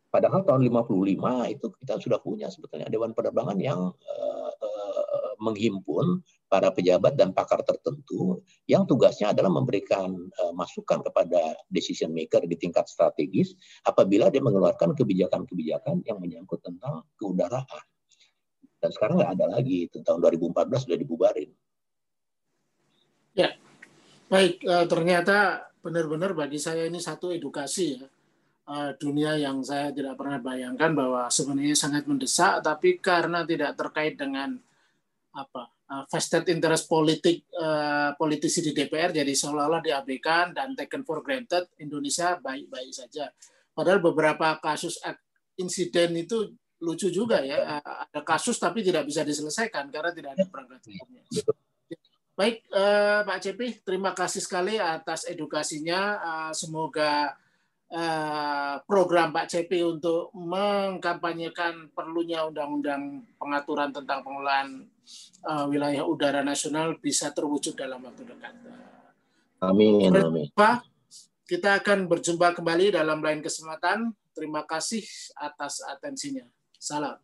Padahal 0.08 0.42
tahun 0.42 0.66
55 0.66 1.54
itu 1.54 1.66
kita 1.84 1.94
sudah 2.00 2.18
punya 2.18 2.48
sebetulnya 2.50 2.88
dewan 2.90 3.14
penerbangan 3.14 3.60
yang 3.60 3.92
uh, 3.94 4.52
uh, 4.58 5.32
menghimpun 5.38 6.24
para 6.48 6.72
pejabat 6.74 7.14
dan 7.14 7.30
pakar 7.30 7.60
tertentu 7.62 8.40
yang 8.64 8.88
tugasnya 8.88 9.30
adalah 9.36 9.52
memberikan 9.52 10.10
uh, 10.16 10.52
masukan 10.56 11.04
kepada 11.04 11.54
decision 11.70 12.10
maker 12.10 12.42
di 12.48 12.56
tingkat 12.56 12.88
strategis 12.88 13.54
apabila 13.84 14.32
dia 14.32 14.40
mengeluarkan 14.42 14.96
kebijakan-kebijakan 14.96 16.02
yang 16.08 16.18
menyangkut 16.18 16.58
tentang 16.64 17.04
keudaraan. 17.20 17.84
Dan 18.80 18.90
sekarang 18.94 19.20
nggak 19.20 19.32
ada 19.38 19.46
lagi, 19.60 19.90
itu 19.90 20.00
tahun 20.00 20.22
2014 20.24 20.88
sudah 20.88 20.98
dibubarin. 20.98 21.50
Ya, 23.36 23.54
baik. 24.28 24.64
Uh, 24.64 24.86
ternyata 24.88 25.68
benar-benar 25.80 26.36
bagi 26.36 26.60
saya 26.60 26.84
ini 26.88 27.00
satu 27.00 27.32
edukasi 27.32 28.00
ya 28.00 28.06
uh, 28.68 28.90
dunia 29.00 29.38
yang 29.40 29.64
saya 29.64 29.88
tidak 29.94 30.20
pernah 30.20 30.38
bayangkan 30.42 30.92
bahwa 30.92 31.22
sebenarnya 31.32 31.76
sangat 31.76 32.04
mendesak, 32.04 32.60
tapi 32.60 33.00
karena 33.00 33.42
tidak 33.48 33.74
terkait 33.76 34.20
dengan 34.20 34.58
apa 35.32 35.70
uh, 35.92 36.04
vested 36.08 36.44
interest 36.52 36.88
politik 36.88 37.44
politisi 38.18 38.60
di 38.60 38.72
DPR, 38.76 39.10
jadi 39.12 39.32
seolah-olah 39.32 39.82
diabaikan 39.84 40.52
dan 40.52 40.76
taken 40.76 41.02
for 41.02 41.24
granted 41.24 41.68
Indonesia 41.80 42.36
baik-baik 42.38 42.92
saja. 42.92 43.32
Padahal 43.72 44.02
beberapa 44.02 44.58
kasus 44.58 44.98
insiden 45.54 46.18
itu 46.18 46.54
lucu 46.78 47.10
juga 47.10 47.42
ya, 47.42 47.82
ada 47.82 48.20
kasus 48.22 48.54
tapi 48.58 48.86
tidak 48.86 49.06
bisa 49.06 49.26
diselesaikan 49.26 49.90
karena 49.90 50.14
tidak 50.14 50.30
ada 50.38 50.44
perangkat 50.46 50.82
hukumnya. 50.86 51.22
Baik, 52.38 52.70
uh, 52.70 53.26
Pak 53.26 53.38
Cepi, 53.42 53.82
terima 53.82 54.14
kasih 54.14 54.38
sekali 54.38 54.78
atas 54.78 55.26
edukasinya. 55.26 56.00
Uh, 56.22 56.52
semoga 56.54 57.34
Eh, 57.88 58.74
program 58.84 59.32
Pak 59.32 59.48
Cepi 59.48 59.80
untuk 59.80 60.28
mengkampanyekan 60.36 61.88
perlunya 61.96 62.44
undang-undang 62.44 63.24
pengaturan 63.40 63.88
tentang 63.88 64.20
pengelolaan 64.20 64.84
uh, 65.48 65.64
wilayah 65.72 66.04
udara 66.04 66.44
nasional 66.44 67.00
bisa 67.00 67.32
terwujud 67.32 67.72
dalam 67.72 68.04
waktu 68.04 68.28
dekat. 68.28 68.60
Amin. 69.64 70.12
Amin. 70.12 70.52
Pak, 70.52 70.84
kita 71.48 71.80
akan 71.80 72.12
berjumpa 72.12 72.60
kembali 72.60 72.92
dalam 72.92 73.24
lain 73.24 73.40
kesempatan. 73.40 74.12
Terima 74.36 74.68
kasih 74.68 75.00
atas 75.40 75.80
atensinya. 75.88 76.44
Salam. 76.76 77.16